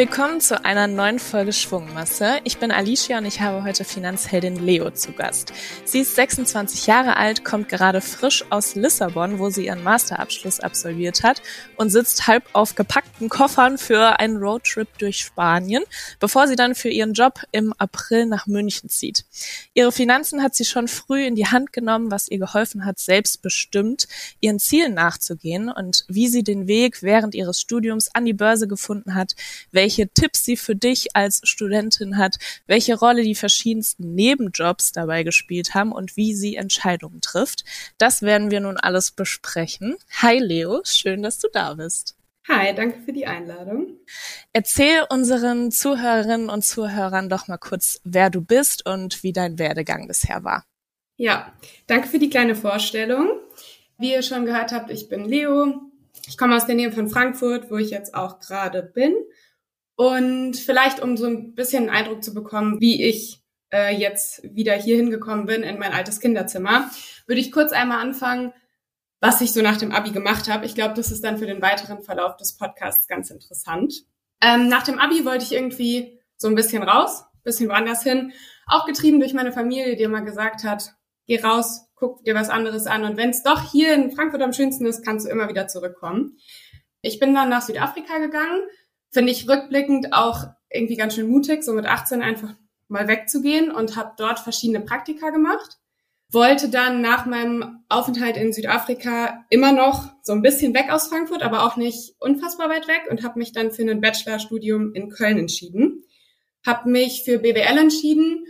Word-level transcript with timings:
Willkommen 0.00 0.40
zu 0.40 0.64
einer 0.64 0.86
neuen 0.86 1.18
Folge 1.18 1.52
Schwungmasse. 1.52 2.38
Ich 2.44 2.56
bin 2.56 2.72
Alicia 2.72 3.18
und 3.18 3.26
ich 3.26 3.42
habe 3.42 3.64
heute 3.64 3.84
Finanzheldin 3.84 4.56
Leo 4.56 4.90
zu 4.92 5.12
Gast. 5.12 5.52
Sie 5.84 6.00
ist 6.00 6.14
26 6.14 6.86
Jahre 6.86 7.18
alt, 7.18 7.44
kommt 7.44 7.68
gerade 7.68 8.00
frisch 8.00 8.42
aus 8.48 8.76
Lissabon, 8.76 9.38
wo 9.38 9.50
sie 9.50 9.66
ihren 9.66 9.82
Masterabschluss 9.82 10.60
absolviert 10.60 11.22
hat 11.22 11.42
und 11.76 11.90
sitzt 11.90 12.26
halb 12.26 12.44
auf 12.54 12.76
gepackten 12.76 13.28
Koffern 13.28 13.76
für 13.76 14.18
einen 14.18 14.38
Roadtrip 14.38 14.88
durch 14.96 15.18
Spanien, 15.18 15.84
bevor 16.18 16.48
sie 16.48 16.56
dann 16.56 16.74
für 16.74 16.88
ihren 16.88 17.12
Job 17.12 17.38
im 17.52 17.74
April 17.76 18.24
nach 18.24 18.46
München 18.46 18.88
zieht. 18.88 19.26
Ihre 19.74 19.92
Finanzen 19.92 20.42
hat 20.42 20.54
sie 20.54 20.64
schon 20.64 20.88
früh 20.88 21.26
in 21.26 21.34
die 21.34 21.48
Hand 21.48 21.74
genommen, 21.74 22.10
was 22.10 22.26
ihr 22.28 22.38
geholfen 22.38 22.86
hat, 22.86 22.98
selbstbestimmt 22.98 24.08
ihren 24.40 24.60
Zielen 24.60 24.94
nachzugehen 24.94 25.68
und 25.68 26.06
wie 26.08 26.28
sie 26.28 26.42
den 26.42 26.68
Weg 26.68 27.02
während 27.02 27.34
ihres 27.34 27.60
Studiums 27.60 28.08
an 28.14 28.24
die 28.24 28.32
Börse 28.32 28.66
gefunden 28.66 29.14
hat, 29.14 29.34
welche 29.72 29.89
Tipps 29.98 30.44
sie 30.44 30.56
für 30.56 30.76
dich 30.76 31.14
als 31.14 31.40
Studentin 31.44 32.16
hat, 32.16 32.36
welche 32.66 32.98
Rolle 32.98 33.22
die 33.22 33.34
verschiedensten 33.34 34.14
Nebenjobs 34.14 34.92
dabei 34.92 35.22
gespielt 35.22 35.74
haben 35.74 35.92
und 35.92 36.16
wie 36.16 36.34
sie 36.34 36.56
Entscheidungen 36.56 37.20
trifft. 37.20 37.64
Das 37.98 38.22
werden 38.22 38.50
wir 38.50 38.60
nun 38.60 38.76
alles 38.76 39.10
besprechen. 39.10 39.96
Hi 40.22 40.38
Leo, 40.38 40.80
schön, 40.84 41.22
dass 41.22 41.38
du 41.38 41.48
da 41.52 41.74
bist. 41.74 42.16
Hi, 42.48 42.74
danke 42.74 43.00
für 43.00 43.12
die 43.12 43.26
Einladung. 43.26 43.98
Erzähl 44.52 45.04
unseren 45.08 45.70
Zuhörerinnen 45.70 46.48
und 46.48 46.64
Zuhörern 46.64 47.28
doch 47.28 47.48
mal 47.48 47.58
kurz, 47.58 48.00
wer 48.02 48.30
du 48.30 48.40
bist 48.40 48.86
und 48.86 49.22
wie 49.22 49.32
dein 49.32 49.58
Werdegang 49.58 50.08
bisher 50.08 50.42
war. 50.42 50.64
Ja, 51.16 51.52
danke 51.86 52.08
für 52.08 52.18
die 52.18 52.30
kleine 52.30 52.56
Vorstellung. 52.56 53.28
Wie 53.98 54.12
ihr 54.12 54.22
schon 54.22 54.46
gehört 54.46 54.72
habt, 54.72 54.90
ich 54.90 55.08
bin 55.08 55.26
Leo. 55.26 55.74
Ich 56.26 56.38
komme 56.38 56.56
aus 56.56 56.66
der 56.66 56.74
Nähe 56.74 56.90
von 56.90 57.08
Frankfurt, 57.08 57.70
wo 57.70 57.76
ich 57.76 57.90
jetzt 57.90 58.14
auch 58.14 58.40
gerade 58.40 58.82
bin 58.82 59.14
und 60.00 60.56
vielleicht, 60.56 61.02
um 61.02 61.18
so 61.18 61.26
ein 61.26 61.54
bisschen 61.54 61.90
einen 61.90 61.94
Eindruck 61.94 62.24
zu 62.24 62.32
bekommen, 62.32 62.80
wie 62.80 63.04
ich 63.04 63.42
äh, 63.70 63.94
jetzt 63.94 64.42
wieder 64.42 64.72
hier 64.72 64.96
hingekommen 64.96 65.44
bin 65.44 65.62
in 65.62 65.78
mein 65.78 65.92
altes 65.92 66.20
Kinderzimmer, 66.20 66.90
würde 67.26 67.42
ich 67.42 67.52
kurz 67.52 67.72
einmal 67.72 67.98
anfangen, 67.98 68.54
was 69.20 69.42
ich 69.42 69.52
so 69.52 69.60
nach 69.60 69.76
dem 69.76 69.92
Abi 69.92 70.10
gemacht 70.10 70.48
habe. 70.48 70.64
Ich 70.64 70.74
glaube, 70.74 70.94
das 70.94 71.12
ist 71.12 71.22
dann 71.22 71.36
für 71.36 71.44
den 71.44 71.60
weiteren 71.60 72.02
Verlauf 72.02 72.38
des 72.38 72.56
Podcasts 72.56 73.08
ganz 73.08 73.28
interessant. 73.28 73.92
Ähm, 74.40 74.68
nach 74.68 74.84
dem 74.84 74.98
Abi 74.98 75.26
wollte 75.26 75.44
ich 75.44 75.52
irgendwie 75.52 76.18
so 76.38 76.48
ein 76.48 76.54
bisschen 76.54 76.82
raus, 76.82 77.26
bisschen 77.44 77.68
woanders 77.68 78.02
hin. 78.02 78.32
Auch 78.68 78.86
getrieben 78.86 79.20
durch 79.20 79.34
meine 79.34 79.52
Familie, 79.52 79.96
die 79.96 80.04
immer 80.04 80.22
gesagt 80.22 80.64
hat, 80.64 80.94
geh 81.26 81.42
raus, 81.42 81.90
guck 81.94 82.24
dir 82.24 82.34
was 82.34 82.48
anderes 82.48 82.86
an. 82.86 83.04
Und 83.04 83.18
wenn 83.18 83.28
es 83.28 83.42
doch 83.42 83.70
hier 83.70 83.92
in 83.92 84.12
Frankfurt 84.12 84.40
am 84.40 84.54
schönsten 84.54 84.86
ist, 84.86 85.04
kannst 85.04 85.26
du 85.26 85.30
immer 85.30 85.50
wieder 85.50 85.68
zurückkommen. 85.68 86.38
Ich 87.02 87.18
bin 87.18 87.34
dann 87.34 87.50
nach 87.50 87.62
Südafrika 87.62 88.16
gegangen, 88.16 88.62
finde 89.10 89.32
ich 89.32 89.48
rückblickend 89.48 90.12
auch 90.12 90.46
irgendwie 90.70 90.96
ganz 90.96 91.14
schön 91.14 91.28
mutig, 91.28 91.62
so 91.62 91.72
mit 91.72 91.86
18 91.86 92.22
einfach 92.22 92.54
mal 92.88 93.08
wegzugehen 93.08 93.70
und 93.70 93.96
habe 93.96 94.12
dort 94.16 94.40
verschiedene 94.40 94.80
Praktika 94.80 95.30
gemacht. 95.30 95.78
Wollte 96.32 96.68
dann 96.68 97.00
nach 97.00 97.26
meinem 97.26 97.84
Aufenthalt 97.88 98.36
in 98.36 98.52
Südafrika 98.52 99.44
immer 99.50 99.72
noch 99.72 100.12
so 100.22 100.32
ein 100.32 100.42
bisschen 100.42 100.74
weg 100.74 100.86
aus 100.90 101.08
Frankfurt, 101.08 101.42
aber 101.42 101.64
auch 101.64 101.76
nicht 101.76 102.14
unfassbar 102.20 102.68
weit 102.68 102.86
weg 102.86 103.02
und 103.10 103.24
habe 103.24 103.38
mich 103.38 103.52
dann 103.52 103.72
für 103.72 103.82
ein 103.82 104.00
Bachelorstudium 104.00 104.94
in 104.94 105.10
Köln 105.10 105.38
entschieden. 105.38 106.04
Habe 106.64 106.88
mich 106.88 107.22
für 107.24 107.38
BWL 107.38 107.78
entschieden, 107.78 108.44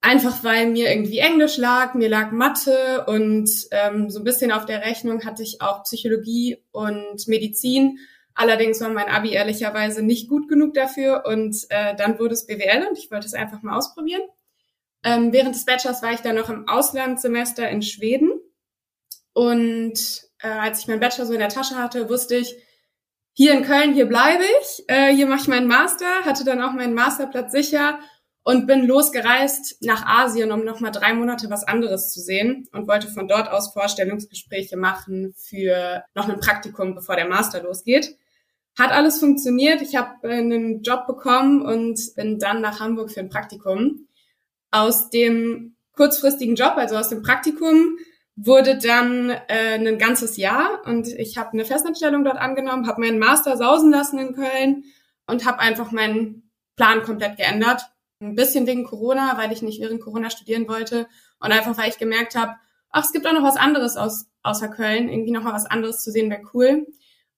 einfach 0.00 0.42
weil 0.42 0.70
mir 0.70 0.90
irgendwie 0.90 1.18
Englisch 1.18 1.56
lag, 1.56 1.94
mir 1.94 2.08
lag 2.08 2.32
Mathe 2.32 3.04
und 3.06 3.48
ähm, 3.70 4.10
so 4.10 4.20
ein 4.20 4.24
bisschen 4.24 4.50
auf 4.50 4.66
der 4.66 4.84
Rechnung 4.84 5.24
hatte 5.24 5.44
ich 5.44 5.60
auch 5.60 5.84
Psychologie 5.84 6.64
und 6.72 7.28
Medizin 7.28 7.98
Allerdings 8.38 8.80
war 8.80 8.88
mein 8.90 9.08
Abi 9.08 9.32
ehrlicherweise 9.32 10.00
nicht 10.00 10.28
gut 10.28 10.48
genug 10.48 10.72
dafür 10.72 11.24
und 11.26 11.56
äh, 11.70 11.96
dann 11.96 12.20
wurde 12.20 12.34
es 12.34 12.46
BWL 12.46 12.86
und 12.88 12.96
ich 12.96 13.10
wollte 13.10 13.26
es 13.26 13.34
einfach 13.34 13.62
mal 13.62 13.76
ausprobieren. 13.76 14.22
Ähm, 15.02 15.32
während 15.32 15.56
des 15.56 15.64
Bachelors 15.64 16.04
war 16.04 16.12
ich 16.12 16.20
dann 16.20 16.36
noch 16.36 16.48
im 16.48 16.68
Auslandssemester 16.68 17.68
in 17.68 17.82
Schweden 17.82 18.30
und 19.32 19.98
äh, 20.38 20.46
als 20.46 20.78
ich 20.78 20.86
meinen 20.86 21.00
Bachelor 21.00 21.26
so 21.26 21.32
in 21.32 21.40
der 21.40 21.48
Tasche 21.48 21.74
hatte, 21.74 22.08
wusste 22.08 22.36
ich, 22.36 22.54
hier 23.32 23.54
in 23.54 23.64
Köln, 23.64 23.92
hier 23.92 24.06
bleibe 24.06 24.44
ich, 24.60 24.84
äh, 24.86 25.12
hier 25.12 25.26
mache 25.26 25.40
ich 25.40 25.48
meinen 25.48 25.66
Master, 25.66 26.06
hatte 26.24 26.44
dann 26.44 26.62
auch 26.62 26.72
meinen 26.72 26.94
Masterplatz 26.94 27.50
sicher 27.50 27.98
und 28.44 28.68
bin 28.68 28.86
losgereist 28.86 29.82
nach 29.82 30.06
Asien, 30.06 30.52
um 30.52 30.64
nochmal 30.64 30.92
drei 30.92 31.12
Monate 31.12 31.50
was 31.50 31.64
anderes 31.64 32.12
zu 32.12 32.20
sehen 32.20 32.68
und 32.70 32.86
wollte 32.86 33.08
von 33.08 33.26
dort 33.26 33.48
aus 33.48 33.72
Vorstellungsgespräche 33.72 34.76
machen 34.76 35.34
für 35.36 36.04
noch 36.14 36.28
ein 36.28 36.38
Praktikum, 36.38 36.94
bevor 36.94 37.16
der 37.16 37.26
Master 37.26 37.64
losgeht. 37.64 38.16
Hat 38.78 38.92
alles 38.92 39.18
funktioniert. 39.18 39.82
Ich 39.82 39.96
habe 39.96 40.28
äh, 40.28 40.38
einen 40.38 40.82
Job 40.82 41.08
bekommen 41.08 41.62
und 41.62 41.98
bin 42.14 42.38
dann 42.38 42.60
nach 42.60 42.78
Hamburg 42.78 43.10
für 43.10 43.20
ein 43.20 43.28
Praktikum. 43.28 44.06
Aus 44.70 45.10
dem 45.10 45.74
kurzfristigen 45.96 46.54
Job, 46.54 46.74
also 46.76 46.96
aus 46.96 47.08
dem 47.08 47.22
Praktikum, 47.22 47.98
wurde 48.36 48.78
dann 48.78 49.30
äh, 49.48 49.74
ein 49.74 49.98
ganzes 49.98 50.36
Jahr 50.36 50.82
und 50.86 51.08
ich 51.08 51.36
habe 51.38 51.54
eine 51.54 51.64
Festanstellung 51.64 52.22
dort 52.22 52.36
angenommen, 52.36 52.86
habe 52.86 53.00
meinen 53.00 53.18
Master 53.18 53.56
sausen 53.56 53.90
lassen 53.90 54.20
in 54.20 54.34
Köln 54.34 54.84
und 55.26 55.44
habe 55.44 55.58
einfach 55.58 55.90
meinen 55.90 56.48
Plan 56.76 57.02
komplett 57.02 57.36
geändert. 57.36 57.82
Ein 58.20 58.36
bisschen 58.36 58.68
wegen 58.68 58.84
Corona, 58.84 59.36
weil 59.38 59.50
ich 59.50 59.60
nicht 59.60 59.80
während 59.80 60.00
Corona 60.00 60.30
studieren 60.30 60.68
wollte 60.68 61.08
und 61.40 61.50
einfach 61.50 61.76
weil 61.76 61.88
ich 61.88 61.98
gemerkt 61.98 62.36
habe, 62.36 62.54
ach, 62.90 63.04
es 63.04 63.12
gibt 63.12 63.26
auch 63.26 63.32
noch 63.32 63.42
was 63.42 63.56
anderes 63.56 63.96
aus, 63.96 64.26
außer 64.44 64.68
Köln, 64.68 65.08
irgendwie 65.08 65.32
noch 65.32 65.42
mal 65.42 65.52
was 65.52 65.66
anderes 65.66 66.00
zu 66.04 66.12
sehen 66.12 66.30
wäre 66.30 66.42
cool 66.54 66.86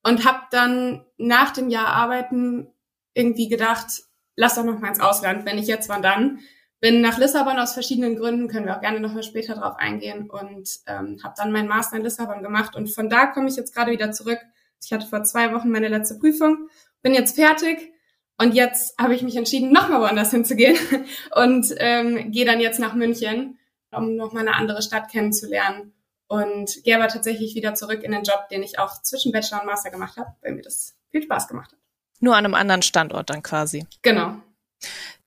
und 0.03 0.25
habe 0.25 0.41
dann 0.51 1.05
nach 1.19 1.53
dem 1.53 1.69
Jahr 1.69 1.89
Arbeiten 1.89 2.69
irgendwie 3.15 3.49
gedacht, 3.49 4.03
lass 4.37 4.55
doch 4.55 4.65
noch 4.65 4.79
mal 4.79 4.89
ins 4.89 5.01
Ausland, 5.01 5.45
wenn 5.45 5.59
ich 5.59 5.67
jetzt, 5.67 5.89
wann 5.89 6.03
dann. 6.03 6.41
Bin 6.81 7.03
nach 7.03 7.19
Lissabon 7.19 7.59
aus 7.59 7.75
verschiedenen 7.75 8.17
Gründen, 8.17 8.49
können 8.49 8.65
wir 8.65 8.75
auch 8.75 8.81
gerne 8.81 9.01
noch 9.01 9.13
mal 9.13 9.23
später 9.23 9.55
drauf 9.55 9.77
eingehen. 9.77 10.31
Und 10.31 10.69
ähm, 10.87 11.21
habe 11.23 11.35
dann 11.37 11.53
meinen 11.53 11.69
Master 11.69 11.99
in 11.99 12.03
Lissabon 12.03 12.43
gemacht. 12.43 12.75
Und 12.75 12.89
von 12.89 13.11
da 13.11 13.27
komme 13.27 13.49
ich 13.49 13.57
jetzt 13.57 13.75
gerade 13.75 13.93
wieder 13.93 14.13
zurück. 14.13 14.39
Ich 14.83 14.91
hatte 14.91 15.07
vor 15.07 15.23
zwei 15.25 15.53
Wochen 15.53 15.71
meine 15.71 15.89
letzte 15.89 16.19
Prüfung, 16.19 16.71
bin 17.03 17.13
jetzt 17.13 17.35
fertig. 17.35 17.93
Und 18.39 18.55
jetzt 18.55 18.99
habe 18.99 19.15
ich 19.15 19.23
mich 19.23 19.37
entschieden, 19.37 19.71
noch 19.71 19.91
mal 19.91 20.01
woanders 20.01 20.31
hinzugehen 20.31 20.79
und 21.35 21.75
ähm, 21.77 22.31
gehe 22.31 22.47
dann 22.47 22.61
jetzt 22.61 22.81
nach 22.81 22.95
München, 22.95 23.59
um 23.91 24.17
noch 24.17 24.33
mal 24.33 24.41
eine 24.41 24.55
andere 24.55 24.81
Stadt 24.81 25.11
kennenzulernen 25.11 25.93
und 26.31 26.85
gehe 26.85 26.95
aber 26.95 27.09
tatsächlich 27.09 27.57
wieder 27.57 27.75
zurück 27.75 28.05
in 28.05 28.13
den 28.13 28.23
Job, 28.23 28.49
den 28.51 28.63
ich 28.63 28.79
auch 28.79 29.03
zwischen 29.03 29.33
Bachelor 29.33 29.63
und 29.63 29.67
Master 29.67 29.91
gemacht 29.91 30.17
habe, 30.17 30.33
weil 30.43 30.53
mir 30.53 30.63
das 30.63 30.97
viel 31.11 31.25
Spaß 31.25 31.49
gemacht 31.49 31.73
hat. 31.73 31.79
Nur 32.21 32.37
an 32.37 32.45
einem 32.45 32.55
anderen 32.55 32.83
Standort 32.83 33.31
dann 33.31 33.43
quasi. 33.43 33.85
Genau. 34.03 34.37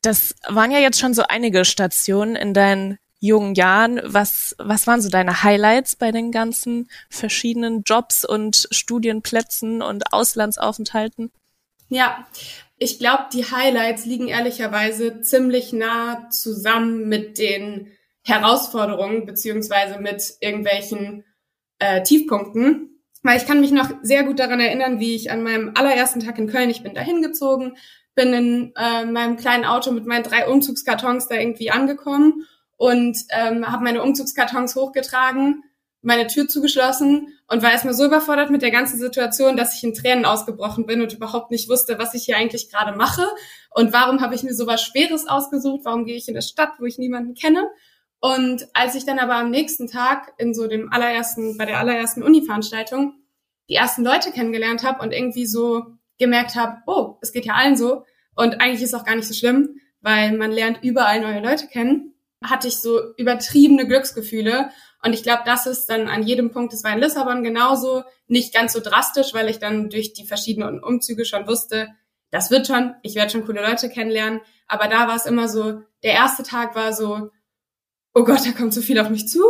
Das 0.01 0.33
waren 0.47 0.71
ja 0.71 0.79
jetzt 0.79 0.99
schon 0.99 1.13
so 1.13 1.23
einige 1.27 1.65
Stationen 1.65 2.37
in 2.37 2.53
deinen 2.53 2.99
jungen 3.19 3.53
Jahren. 3.53 3.99
Was, 4.05 4.55
was 4.57 4.87
waren 4.87 5.01
so 5.01 5.09
deine 5.09 5.43
Highlights 5.43 5.97
bei 5.97 6.13
den 6.13 6.31
ganzen 6.31 6.89
verschiedenen 7.09 7.83
Jobs 7.85 8.23
und 8.23 8.69
Studienplätzen 8.71 9.81
und 9.81 10.13
Auslandsaufenthalten? 10.13 11.33
Ja, 11.89 12.25
ich 12.77 12.97
glaube, 12.97 13.25
die 13.33 13.51
Highlights 13.51 14.05
liegen 14.05 14.29
ehrlicherweise 14.29 15.19
ziemlich 15.19 15.73
nah 15.73 16.29
zusammen 16.29 17.09
mit 17.09 17.39
den 17.39 17.91
Herausforderungen 18.23 19.25
beziehungsweise 19.25 19.99
mit 19.99 20.35
irgendwelchen 20.39 21.25
äh, 21.79 22.01
Tiefpunkten. 22.03 22.89
Weil 23.21 23.37
ich 23.37 23.45
kann 23.45 23.61
mich 23.61 23.71
noch 23.71 23.89
sehr 24.01 24.23
gut 24.23 24.39
daran 24.39 24.59
erinnern, 24.59 24.99
wie 24.99 25.15
ich 25.15 25.31
an 25.31 25.43
meinem 25.43 25.71
allerersten 25.75 26.19
Tag 26.19 26.37
in 26.39 26.47
Köln, 26.47 26.69
ich 26.69 26.83
bin 26.83 26.93
da 26.93 27.01
hingezogen, 27.01 27.77
bin 28.15 28.33
in 28.33 28.73
äh, 28.75 29.05
meinem 29.05 29.37
kleinen 29.37 29.65
Auto 29.65 29.91
mit 29.91 30.05
meinen 30.05 30.23
drei 30.23 30.47
Umzugskartons 30.47 31.27
da 31.27 31.35
irgendwie 31.35 31.71
angekommen 31.71 32.45
und 32.75 33.17
ähm, 33.29 33.65
habe 33.71 33.83
meine 33.83 34.03
Umzugskartons 34.03 34.75
hochgetragen, 34.75 35.63
meine 36.01 36.27
Tür 36.27 36.49
zugeschlossen 36.49 37.29
und 37.47 37.63
war 37.63 37.71
erstmal 37.71 37.93
so 37.93 38.05
überfordert 38.05 38.49
mit 38.49 38.61
der 38.61 38.71
ganzen 38.71 38.99
Situation, 38.99 39.55
dass 39.55 39.77
ich 39.77 39.83
in 39.85 39.93
Tränen 39.93 40.25
ausgebrochen 40.25 40.85
bin 40.85 41.01
und 41.01 41.13
überhaupt 41.13 41.49
nicht 41.49 41.69
wusste, 41.69 41.97
was 41.97 42.13
ich 42.13 42.25
hier 42.25 42.35
eigentlich 42.35 42.69
gerade 42.69 42.97
mache 42.97 43.25
und 43.71 43.93
warum 43.93 44.19
habe 44.19 44.35
ich 44.35 44.43
mir 44.43 44.53
sowas 44.53 44.83
Schweres 44.83 45.27
ausgesucht, 45.27 45.81
warum 45.85 46.05
gehe 46.05 46.17
ich 46.17 46.27
in 46.27 46.35
eine 46.35 46.41
Stadt, 46.41 46.71
wo 46.77 46.85
ich 46.85 46.97
niemanden 46.97 47.35
kenne 47.35 47.69
und 48.23 48.69
als 48.71 48.95
ich 48.95 49.05
dann 49.05 49.19
aber 49.19 49.35
am 49.35 49.51
nächsten 49.51 49.85
Tag 49.87 50.31
in 50.37 50.53
so 50.53 50.67
dem 50.67 50.93
allerersten, 50.93 51.57
bei 51.57 51.65
der 51.65 51.79
allerersten 51.79 52.23
Uni-Veranstaltung 52.23 53.15
die 53.67 53.75
ersten 53.75 54.05
Leute 54.05 54.31
kennengelernt 54.31 54.81
habe 54.85 55.03
und 55.03 55.11
irgendwie 55.11 55.45
so 55.45 55.87
gemerkt 56.19 56.55
habe, 56.55 56.77
oh, 56.87 57.17
es 57.19 57.33
geht 57.33 57.45
ja 57.45 57.55
allen 57.55 57.75
so 57.75 58.05
und 58.33 58.61
eigentlich 58.61 58.81
ist 58.81 58.93
auch 58.93 59.03
gar 59.03 59.17
nicht 59.17 59.27
so 59.27 59.33
schlimm, 59.33 59.75
weil 59.99 60.37
man 60.37 60.53
lernt 60.53 60.81
überall 60.83 61.19
neue 61.19 61.41
Leute 61.41 61.67
kennen, 61.67 62.13
hatte 62.41 62.69
ich 62.69 62.77
so 62.77 63.13
übertriebene 63.17 63.85
Glücksgefühle. 63.85 64.69
Und 65.03 65.11
ich 65.11 65.23
glaube, 65.23 65.41
das 65.45 65.67
ist 65.67 65.87
dann 65.87 66.07
an 66.07 66.23
jedem 66.23 66.49
Punkt, 66.49 66.71
das 66.71 66.85
war 66.85 66.93
in 66.93 66.99
Lissabon 66.99 67.43
genauso, 67.43 68.03
nicht 68.27 68.53
ganz 68.53 68.71
so 68.71 68.79
drastisch, 68.79 69.33
weil 69.33 69.49
ich 69.49 69.59
dann 69.59 69.89
durch 69.89 70.13
die 70.13 70.25
verschiedenen 70.25 70.81
Umzüge 70.81 71.25
schon 71.25 71.45
wusste, 71.45 71.89
das 72.31 72.51
wird 72.51 72.67
schon, 72.67 72.95
ich 73.01 73.15
werde 73.15 73.31
schon 73.31 73.45
coole 73.45 73.61
Leute 73.61 73.89
kennenlernen, 73.89 74.39
aber 74.65 74.87
da 74.87 75.09
war 75.09 75.17
es 75.17 75.25
immer 75.25 75.49
so, 75.49 75.81
der 76.03 76.13
erste 76.13 76.43
Tag 76.43 76.73
war 76.73 76.93
so, 76.93 77.29
oh 78.13 78.23
Gott, 78.23 78.45
da 78.45 78.51
kommt 78.51 78.73
so 78.73 78.81
viel 78.81 78.99
auf 78.99 79.09
mich 79.09 79.27
zu. 79.27 79.41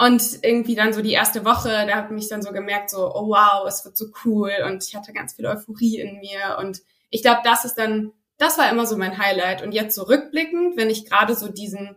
Und 0.00 0.38
irgendwie 0.42 0.76
dann 0.76 0.92
so 0.92 1.02
die 1.02 1.12
erste 1.12 1.44
Woche, 1.44 1.68
da 1.68 1.96
habe 1.96 2.06
ich 2.06 2.12
mich 2.12 2.28
dann 2.28 2.40
so 2.40 2.52
gemerkt, 2.52 2.90
so, 2.90 3.12
oh 3.14 3.28
wow, 3.28 3.66
es 3.66 3.84
wird 3.84 3.96
so 3.96 4.06
cool 4.24 4.52
und 4.64 4.86
ich 4.86 4.94
hatte 4.94 5.12
ganz 5.12 5.34
viel 5.34 5.46
Euphorie 5.46 5.98
in 5.98 6.20
mir 6.20 6.56
und 6.60 6.80
ich 7.10 7.22
glaube, 7.22 7.40
das 7.42 7.64
ist 7.64 7.74
dann, 7.74 8.12
das 8.36 8.58
war 8.58 8.70
immer 8.70 8.86
so 8.86 8.96
mein 8.96 9.18
Highlight. 9.18 9.62
Und 9.62 9.72
jetzt 9.72 9.96
so 9.96 10.04
rückblickend, 10.04 10.76
wenn 10.76 10.90
ich 10.90 11.06
gerade 11.06 11.34
so 11.34 11.48
diesen, 11.48 11.96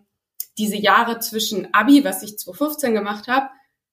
diese 0.58 0.78
Jahre 0.78 1.20
zwischen 1.20 1.74
Abi, 1.74 2.04
was 2.04 2.24
ich 2.24 2.40
2015 2.40 2.96
gemacht 2.96 3.28
habe, 3.28 3.50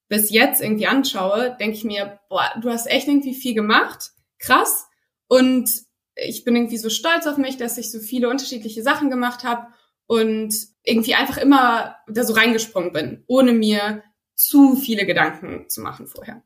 bis 0.08 0.30
jetzt 0.30 0.62
irgendwie 0.62 0.86
anschaue, 0.86 1.54
denke 1.60 1.76
ich 1.76 1.84
mir, 1.84 2.18
boah, 2.30 2.50
du 2.62 2.70
hast 2.70 2.86
echt 2.86 3.08
irgendwie 3.08 3.34
viel 3.34 3.54
gemacht, 3.54 4.12
krass. 4.38 4.86
Und 5.26 5.70
ich 6.14 6.44
bin 6.44 6.56
irgendwie 6.56 6.78
so 6.78 6.88
stolz 6.88 7.26
auf 7.26 7.36
mich, 7.36 7.58
dass 7.58 7.76
ich 7.76 7.90
so 7.90 7.98
viele 7.98 8.30
unterschiedliche 8.30 8.82
Sachen 8.82 9.10
gemacht 9.10 9.44
habe 9.44 9.66
und 10.08 10.54
irgendwie 10.82 11.14
einfach 11.14 11.36
immer 11.36 11.96
da 12.08 12.24
so 12.24 12.32
reingesprungen 12.32 12.92
bin, 12.92 13.24
ohne 13.28 13.52
mir 13.52 14.02
zu 14.34 14.74
viele 14.74 15.06
Gedanken 15.06 15.68
zu 15.68 15.82
machen 15.82 16.06
vorher. 16.06 16.42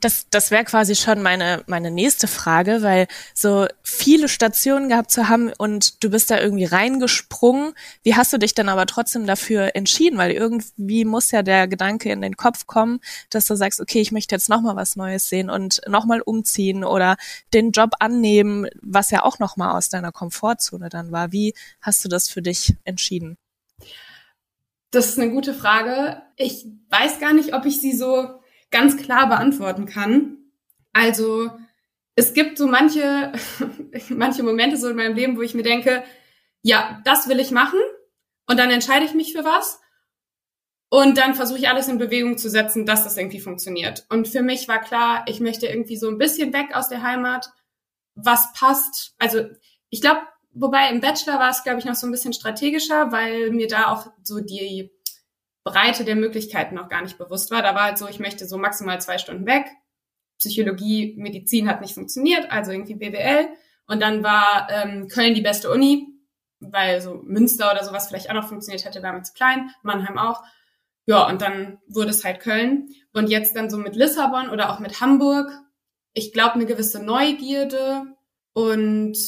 Das, 0.00 0.26
das 0.30 0.50
wäre 0.50 0.64
quasi 0.64 0.94
schon 0.94 1.22
meine, 1.22 1.62
meine 1.66 1.90
nächste 1.90 2.26
Frage, 2.26 2.82
weil 2.82 3.06
so 3.34 3.66
viele 3.82 4.28
Stationen 4.28 4.88
gehabt 4.88 5.10
zu 5.10 5.28
haben 5.28 5.52
und 5.58 6.02
du 6.04 6.10
bist 6.10 6.30
da 6.30 6.40
irgendwie 6.40 6.64
reingesprungen. 6.64 7.74
Wie 8.02 8.14
hast 8.14 8.32
du 8.32 8.38
dich 8.38 8.54
dann 8.54 8.68
aber 8.68 8.86
trotzdem 8.86 9.26
dafür 9.26 9.74
entschieden? 9.74 10.18
Weil 10.18 10.32
irgendwie 10.32 11.04
muss 11.04 11.30
ja 11.30 11.42
der 11.42 11.68
Gedanke 11.68 12.10
in 12.10 12.20
den 12.20 12.36
Kopf 12.36 12.66
kommen, 12.66 13.00
dass 13.30 13.46
du 13.46 13.54
sagst, 13.54 13.80
okay, 13.80 14.00
ich 14.00 14.12
möchte 14.12 14.34
jetzt 14.34 14.48
nochmal 14.48 14.76
was 14.76 14.96
Neues 14.96 15.28
sehen 15.28 15.50
und 15.50 15.80
nochmal 15.86 16.20
umziehen 16.20 16.84
oder 16.84 17.16
den 17.54 17.70
Job 17.70 17.90
annehmen, 18.00 18.68
was 18.82 19.10
ja 19.10 19.24
auch 19.24 19.38
nochmal 19.38 19.76
aus 19.76 19.88
deiner 19.88 20.12
Komfortzone 20.12 20.88
dann 20.88 21.12
war. 21.12 21.32
Wie 21.32 21.54
hast 21.80 22.04
du 22.04 22.08
das 22.08 22.28
für 22.28 22.42
dich 22.42 22.74
entschieden? 22.84 23.36
Das 24.90 25.08
ist 25.08 25.18
eine 25.18 25.30
gute 25.30 25.52
Frage. 25.52 26.22
Ich 26.36 26.66
weiß 26.90 27.20
gar 27.20 27.32
nicht, 27.32 27.54
ob 27.54 27.66
ich 27.66 27.80
sie 27.80 27.92
so 27.92 28.40
ganz 28.76 28.98
klar 28.98 29.26
beantworten 29.26 29.86
kann. 29.86 30.36
Also 30.92 31.50
es 32.14 32.34
gibt 32.34 32.58
so 32.58 32.66
manche, 32.66 33.32
manche 34.10 34.42
Momente 34.42 34.76
so 34.76 34.90
in 34.90 34.96
meinem 34.96 35.16
Leben, 35.16 35.38
wo 35.38 35.42
ich 35.42 35.54
mir 35.54 35.62
denke, 35.62 36.04
ja, 36.60 37.00
das 37.04 37.26
will 37.26 37.40
ich 37.40 37.50
machen 37.50 37.80
und 38.46 38.58
dann 38.58 38.70
entscheide 38.70 39.06
ich 39.06 39.14
mich 39.14 39.32
für 39.32 39.44
was 39.44 39.80
und 40.90 41.16
dann 41.16 41.34
versuche 41.34 41.58
ich 41.58 41.68
alles 41.70 41.88
in 41.88 41.96
Bewegung 41.96 42.36
zu 42.36 42.50
setzen, 42.50 42.84
dass 42.84 43.04
das 43.04 43.16
irgendwie 43.16 43.40
funktioniert. 43.40 44.04
Und 44.10 44.28
für 44.28 44.42
mich 44.42 44.68
war 44.68 44.80
klar, 44.80 45.24
ich 45.26 45.40
möchte 45.40 45.66
irgendwie 45.66 45.96
so 45.96 46.10
ein 46.10 46.18
bisschen 46.18 46.52
weg 46.52 46.74
aus 46.74 46.90
der 46.90 47.02
Heimat, 47.02 47.50
was 48.14 48.52
passt. 48.52 49.14
Also 49.18 49.46
ich 49.88 50.02
glaube, 50.02 50.20
wobei 50.52 50.90
im 50.90 51.00
Bachelor 51.00 51.38
war 51.38 51.48
es, 51.48 51.62
glaube 51.62 51.78
ich, 51.78 51.86
noch 51.86 51.94
so 51.94 52.06
ein 52.06 52.12
bisschen 52.12 52.34
strategischer, 52.34 53.10
weil 53.10 53.52
mir 53.52 53.68
da 53.68 53.86
auch 53.86 54.08
so 54.22 54.40
die 54.40 54.90
Breite 55.66 56.04
der 56.04 56.14
Möglichkeiten 56.14 56.76
noch 56.76 56.88
gar 56.88 57.02
nicht 57.02 57.18
bewusst 57.18 57.50
war. 57.50 57.60
Da 57.60 57.74
war 57.74 57.82
halt 57.82 57.98
so, 57.98 58.06
ich 58.06 58.20
möchte 58.20 58.46
so 58.46 58.56
maximal 58.56 59.00
zwei 59.00 59.18
Stunden 59.18 59.46
weg. 59.46 59.66
Psychologie, 60.38 61.16
Medizin 61.18 61.68
hat 61.68 61.80
nicht 61.80 61.94
funktioniert, 61.94 62.52
also 62.52 62.70
irgendwie 62.70 62.94
BWL. 62.94 63.48
Und 63.88 64.00
dann 64.00 64.22
war 64.22 64.68
ähm, 64.70 65.08
Köln 65.08 65.34
die 65.34 65.40
beste 65.40 65.68
Uni, 65.70 66.06
weil 66.60 67.00
so 67.00 67.20
Münster 67.24 67.72
oder 67.72 67.84
sowas 67.84 68.06
vielleicht 68.06 68.30
auch 68.30 68.34
noch 68.34 68.48
funktioniert 68.48 68.84
hätte, 68.84 69.02
war 69.02 69.12
mir 69.12 69.22
zu 69.22 69.32
klein, 69.32 69.70
Mannheim 69.82 70.18
auch. 70.18 70.44
Ja, 71.04 71.26
und 71.26 71.42
dann 71.42 71.78
wurde 71.88 72.10
es 72.10 72.24
halt 72.24 72.40
Köln. 72.40 72.88
Und 73.12 73.28
jetzt 73.28 73.56
dann 73.56 73.68
so 73.68 73.76
mit 73.76 73.96
Lissabon 73.96 74.50
oder 74.50 74.72
auch 74.72 74.78
mit 74.78 75.00
Hamburg. 75.00 75.50
Ich 76.12 76.32
glaube, 76.32 76.54
eine 76.54 76.66
gewisse 76.66 77.02
Neugierde 77.02 78.04
und 78.52 79.18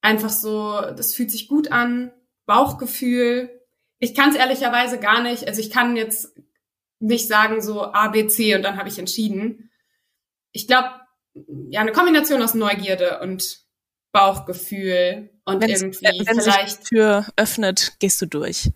einfach 0.00 0.30
so, 0.30 0.80
das 0.80 1.14
fühlt 1.14 1.30
sich 1.30 1.46
gut 1.46 1.70
an, 1.70 2.12
Bauchgefühl, 2.44 3.63
ich 3.98 4.14
kann 4.14 4.30
es 4.30 4.36
ehrlicherweise 4.36 4.98
gar 4.98 5.22
nicht. 5.22 5.46
Also 5.46 5.60
ich 5.60 5.70
kann 5.70 5.96
jetzt 5.96 6.34
nicht 7.00 7.28
sagen 7.28 7.60
so 7.60 7.82
A, 7.82 8.08
B, 8.08 8.26
C 8.26 8.54
und 8.54 8.62
dann 8.62 8.76
habe 8.76 8.88
ich 8.88 8.98
entschieden. 8.98 9.70
Ich 10.52 10.66
glaube, 10.66 10.88
ja, 11.70 11.80
eine 11.80 11.92
Kombination 11.92 12.42
aus 12.42 12.54
Neugierde 12.54 13.20
und 13.20 13.64
Bauchgefühl 14.12 15.30
und 15.44 15.60
Wenn's, 15.60 15.82
irgendwie 15.82 16.26
wenn 16.26 16.40
vielleicht. 16.40 16.70
Sich 16.70 16.78
die 16.78 16.94
Tür 16.96 17.26
öffnet, 17.36 17.96
gehst 17.98 18.22
du 18.22 18.26
durch. 18.26 18.70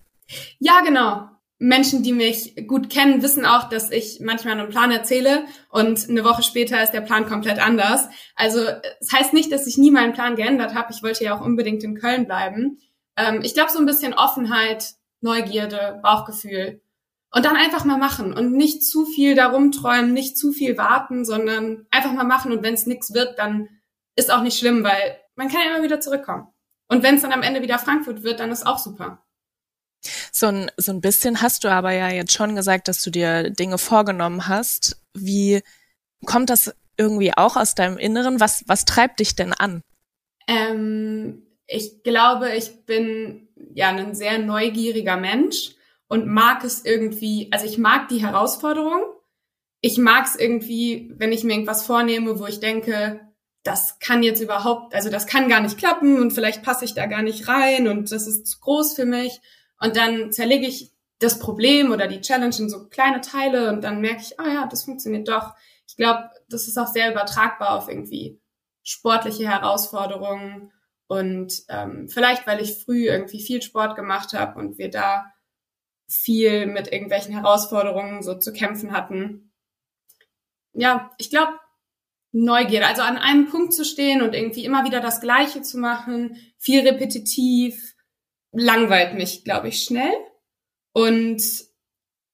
Ja, 0.59 0.81
genau. 0.81 1.29
Menschen, 1.61 2.05
die 2.05 2.12
mich 2.12 2.55
gut 2.69 2.88
kennen, 2.88 3.23
wissen 3.23 3.44
auch, 3.44 3.69
dass 3.69 3.91
ich 3.91 4.21
manchmal 4.21 4.59
einen 4.59 4.69
Plan 4.69 4.93
erzähle 4.93 5.44
und 5.71 6.09
eine 6.09 6.25
Woche 6.25 6.44
später 6.44 6.82
ist 6.82 6.93
der 6.93 7.00
Plan 7.00 7.26
komplett 7.26 7.59
anders. 7.59 8.09
Also 8.37 8.61
es 8.61 8.81
das 9.00 9.12
heißt 9.12 9.32
nicht, 9.32 9.50
dass 9.50 9.67
ich 9.67 9.76
nie 9.76 9.91
meinen 9.91 10.12
Plan 10.12 10.37
geändert 10.37 10.75
habe. 10.75 10.93
Ich 10.93 11.03
wollte 11.03 11.25
ja 11.25 11.37
auch 11.37 11.44
unbedingt 11.44 11.82
in 11.82 11.97
Köln 11.97 12.26
bleiben. 12.26 12.79
Ähm, 13.17 13.41
ich 13.43 13.55
glaube, 13.55 13.73
so 13.73 13.81
ein 13.81 13.87
bisschen 13.87 14.14
Offenheit 14.14 14.94
Neugierde, 15.20 16.00
Bauchgefühl. 16.03 16.81
Und 17.31 17.44
dann 17.44 17.56
einfach 17.56 17.85
mal 17.85 17.99
machen 17.99 18.32
und 18.32 18.53
nicht 18.53 18.82
zu 18.82 19.05
viel 19.05 19.35
darum 19.35 19.70
träumen, 19.70 20.15
nicht 20.15 20.38
zu 20.38 20.53
viel 20.53 20.79
warten, 20.79 21.26
sondern 21.26 21.87
einfach 21.91 22.12
mal 22.12 22.25
machen. 22.25 22.53
Und 22.53 22.62
wenn 22.62 22.73
es 22.73 22.87
nichts 22.87 23.12
wird, 23.12 23.38
dann 23.38 23.69
ist 24.17 24.31
auch 24.32 24.43
nicht 24.43 24.59
schlimm, 24.59 24.82
weil 24.82 25.19
man 25.37 25.49
kann 25.49 25.61
ja 25.61 25.75
immer 25.75 25.85
wieder 25.85 26.00
zurückkommen. 26.00 26.49
Und 26.88 27.03
wenn 27.03 27.17
es 27.17 27.23
dann 27.23 27.32
am 27.32 27.43
Ende 27.43 27.61
wieder 27.61 27.79
Frankfurt 27.79 28.23
wird, 28.23 28.41
dann 28.41 28.50
ist 28.50 28.67
auch 28.67 28.79
super. 28.79 29.25
So 30.32 30.47
ein, 30.47 30.70
so 30.76 30.93
ein 30.93 31.00
bisschen 31.00 31.43
hast 31.43 31.64
du 31.64 31.69
aber 31.71 31.93
ja 31.93 32.09
jetzt 32.09 32.32
schon 32.32 32.56
gesagt, 32.56 32.88
dass 32.88 33.03
du 33.03 33.11
dir 33.11 33.50
Dinge 33.50 33.79
vorgenommen 33.79 34.49
hast. 34.49 35.03
Wie 35.12 35.61
kommt 36.25 36.50
das 36.50 36.75
irgendwie 36.97 37.37
auch 37.37 37.56
aus 37.56 37.75
deinem 37.75 37.99
Inneren? 37.99 38.41
Was, 38.41 38.64
was 38.67 38.85
treibt 38.85 39.21
dich 39.21 39.37
denn 39.37 39.53
an? 39.53 39.82
Ähm, 40.47 41.43
ich 41.67 42.03
glaube, 42.03 42.55
ich 42.55 42.87
bin 42.87 43.48
ja 43.75 43.88
ein 43.88 44.14
sehr 44.14 44.38
neugieriger 44.38 45.16
Mensch 45.16 45.75
und 46.08 46.26
mag 46.26 46.64
es 46.64 46.84
irgendwie, 46.84 47.49
also 47.52 47.66
ich 47.66 47.78
mag 47.78 48.08
die 48.08 48.22
Herausforderung. 48.22 49.02
Ich 49.81 49.99
mag 49.99 50.25
es 50.25 50.34
irgendwie, 50.34 51.12
wenn 51.16 51.32
ich 51.32 51.44
mir 51.44 51.52
irgendwas 51.52 51.87
vornehme, 51.87 52.40
wo 52.40 52.46
ich 52.46 52.60
denke, 52.60 53.20
das 53.62 53.99
kann 53.99 54.22
jetzt 54.22 54.40
überhaupt, 54.40 54.94
also 54.94 55.10
das 55.10 55.26
kann 55.26 55.49
gar 55.49 55.60
nicht 55.60 55.78
klappen 55.78 56.19
und 56.20 56.32
vielleicht 56.32 56.62
passe 56.62 56.84
ich 56.84 56.94
da 56.94 57.06
gar 57.06 57.22
nicht 57.22 57.49
rein 57.49 57.87
und 57.87 58.10
das 58.10 58.26
ist 58.26 58.46
zu 58.46 58.58
groß 58.60 58.94
für 58.94 59.05
mich. 59.05 59.40
Und 59.81 59.96
dann 59.96 60.32
zerlege 60.32 60.66
ich 60.66 60.93
das 61.19 61.38
Problem 61.38 61.93
oder 61.93 62.06
die 62.06 62.20
Challenge 62.20 62.54
in 62.58 62.70
so 62.70 62.88
kleine 62.88 63.20
Teile 63.20 63.70
und 63.70 63.82
dann 63.82 64.00
merke 64.00 64.22
ich, 64.22 64.38
ah 64.40 64.44
oh 64.46 64.50
ja, 64.50 64.66
das 64.66 64.84
funktioniert 64.84 65.28
doch. 65.28 65.54
Ich 65.87 65.96
glaube, 65.96 66.31
das 66.49 66.69
ist 66.69 66.78
auch 66.78 66.87
sehr 66.87 67.11
übertragbar 67.11 67.76
auf 67.76 67.88
irgendwie 67.88 68.40
sportliche 68.82 69.49
Herausforderungen 69.49 70.72
und 71.08 71.64
ähm, 71.69 72.08
vielleicht, 72.08 72.46
weil 72.46 72.60
ich 72.62 72.84
früh 72.84 73.08
irgendwie 73.08 73.40
viel 73.40 73.62
Sport 73.62 73.96
gemacht 73.96 74.34
habe 74.34 74.58
und 74.58 74.78
wir 74.78 74.90
da 74.90 75.32
viel 76.06 76.66
mit 76.66 76.93
irgendwelchen 76.93 77.32
Herausforderungen 77.32 78.22
so 78.22 78.34
zu 78.38 78.52
kämpfen 78.52 78.93
hatten. 78.93 79.52
Ja, 80.75 81.11
ich 81.18 81.30
glaube, 81.30 81.52
Neugierde, 82.33 82.87
also 82.87 83.02
an 83.02 83.16
einem 83.16 83.49
Punkt 83.49 83.73
zu 83.73 83.87
stehen 83.87 84.21
und 84.21 84.35
irgendwie 84.35 84.66
immer 84.66 84.85
wieder 84.85 85.00
das 85.00 85.23
Gleiche 85.23 85.62
zu 85.62 85.78
machen, 85.78 86.37
viel 86.59 86.87
repetitiv, 86.87 87.94
langweilt 88.52 89.14
mich, 89.14 89.44
glaube 89.44 89.68
ich, 89.68 89.83
schnell. 89.83 90.12
Und 90.92 91.42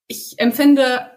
ich 0.09 0.35
empfinde 0.39 1.11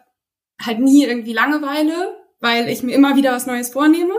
halt 0.62 0.80
nie 0.80 1.06
irgendwie 1.06 1.34
Langeweile, 1.34 2.16
weil 2.40 2.70
ich 2.70 2.84
mir 2.84 2.94
immer 2.94 3.16
wieder 3.16 3.32
was 3.32 3.48
Neues 3.48 3.70
vornehme. 3.70 4.14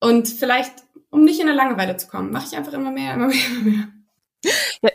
Und 0.00 0.28
vielleicht 0.28 0.85
um 1.10 1.24
nicht 1.24 1.40
in 1.40 1.48
eine 1.48 1.56
Langeweile 1.56 1.96
zu 1.96 2.08
kommen. 2.08 2.30
Mache 2.30 2.46
ich 2.50 2.56
einfach 2.56 2.72
immer 2.72 2.90
mehr, 2.90 3.14
immer 3.14 3.28
mehr, 3.28 3.46
immer 3.46 3.70
mehr. 3.70 3.88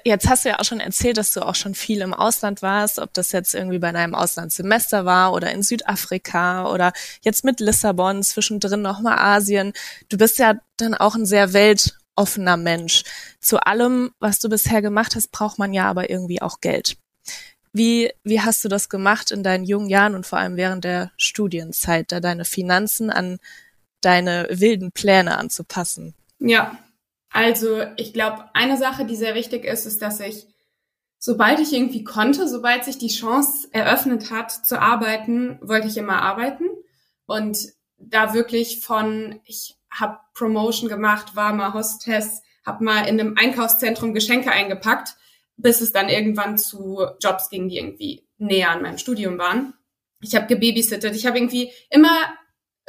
Jetzt 0.06 0.30
hast 0.30 0.46
du 0.46 0.50
ja 0.50 0.60
auch 0.60 0.66
schon 0.66 0.80
erzählt, 0.80 1.18
dass 1.18 1.34
du 1.34 1.42
auch 1.42 1.56
schon 1.56 1.76
viel 1.76 2.02
im 2.02 2.14
Ausland 2.14 2.62
warst, 2.62 3.00
ob 3.00 3.14
das 3.14 3.32
jetzt 3.32 3.54
irgendwie 3.54 3.80
bei 3.80 3.92
deinem 3.92 4.16
Auslandssemester 4.16 5.06
war 5.06 5.34
oder 5.34 5.52
in 5.52 5.64
Südafrika 5.64 6.72
oder 6.72 6.94
jetzt 7.22 7.44
mit 7.44 7.60
Lissabon, 7.60 8.24
zwischendrin 8.24 8.82
nochmal 8.82 9.18
Asien. 9.20 9.74
Du 10.10 10.18
bist 10.18 10.40
ja 10.40 10.56
dann 10.78 10.94
auch 10.94 11.16
ein 11.16 11.26
sehr 11.26 11.54
weltoffener 11.54 12.58
Mensch. 12.58 13.04
Zu 13.40 13.60
allem, 13.60 14.12
was 14.20 14.40
du 14.40 14.50
bisher 14.50 14.82
gemacht 14.82 15.16
hast, 15.16 15.32
braucht 15.32 15.60
man 15.60 15.74
ja 15.74 15.86
aber 15.86 16.10
irgendwie 16.10 16.42
auch 16.42 16.62
Geld. 16.62 16.98
Wie, 17.74 18.12
wie 18.24 18.42
hast 18.42 18.64
du 18.64 18.70
das 18.70 18.90
gemacht 18.90 19.32
in 19.32 19.44
deinen 19.44 19.64
jungen 19.64 19.90
Jahren 19.90 20.16
und 20.16 20.26
vor 20.26 20.40
allem 20.40 20.58
während 20.58 20.84
der 20.84 21.12
Studienzeit, 21.18 22.12
da 22.12 22.20
deine 22.20 22.46
Finanzen 22.46 23.10
an 23.10 23.40
deine 24.02 24.48
wilden 24.50 24.92
Pläne 24.92 25.38
anzupassen? 25.38 26.16
Ja, 26.40 26.78
also 27.32 27.82
ich 27.96 28.14
glaube, 28.14 28.50
eine 28.54 28.78
Sache, 28.78 29.06
die 29.06 29.16
sehr 29.16 29.36
wichtig 29.36 29.64
ist, 29.64 29.86
ist, 29.86 30.02
dass 30.02 30.20
ich, 30.20 30.48
sobald 31.18 31.60
ich 31.60 31.72
irgendwie 31.72 32.04
konnte, 32.04 32.48
sobald 32.48 32.84
sich 32.84 32.98
die 32.98 33.08
Chance 33.08 33.70
eröffnet 33.72 34.32
hat 34.32 34.52
zu 34.52 34.80
arbeiten, 34.80 35.60
wollte 35.62 35.88
ich 35.88 35.98
immer 35.98 36.22
arbeiten. 36.22 36.66
Und 37.26 37.70
da 37.98 38.34
wirklich 38.34 38.84
von, 38.84 39.40
ich 39.46 39.78
habe 39.90 40.20
Promotion 40.34 40.90
gemacht, 40.90 41.36
war 41.36 41.54
mal 41.54 41.74
Hostess, 41.74 42.42
habe 42.66 42.84
mal 42.84 43.08
in 43.08 43.20
einem 43.20 43.38
Einkaufszentrum 43.38 44.14
Geschenke 44.14 44.52
eingepackt, 44.52 45.16
bis 45.58 45.82
es 45.82 45.92
dann 45.92 46.10
irgendwann 46.10 46.58
zu 46.58 47.06
Jobs 47.22 47.50
ging, 47.50 47.70
die 47.70 47.78
irgendwie 47.78 48.28
näher 48.38 48.72
an 48.72 48.82
meinem 48.82 48.98
Studium 48.98 49.38
waren. 49.38 49.74
Ich 50.22 50.36
habe 50.36 50.48
gebabysittet, 50.48 51.16
ich 51.16 51.26
habe 51.26 51.38
irgendwie 51.38 51.72
immer 51.90 52.18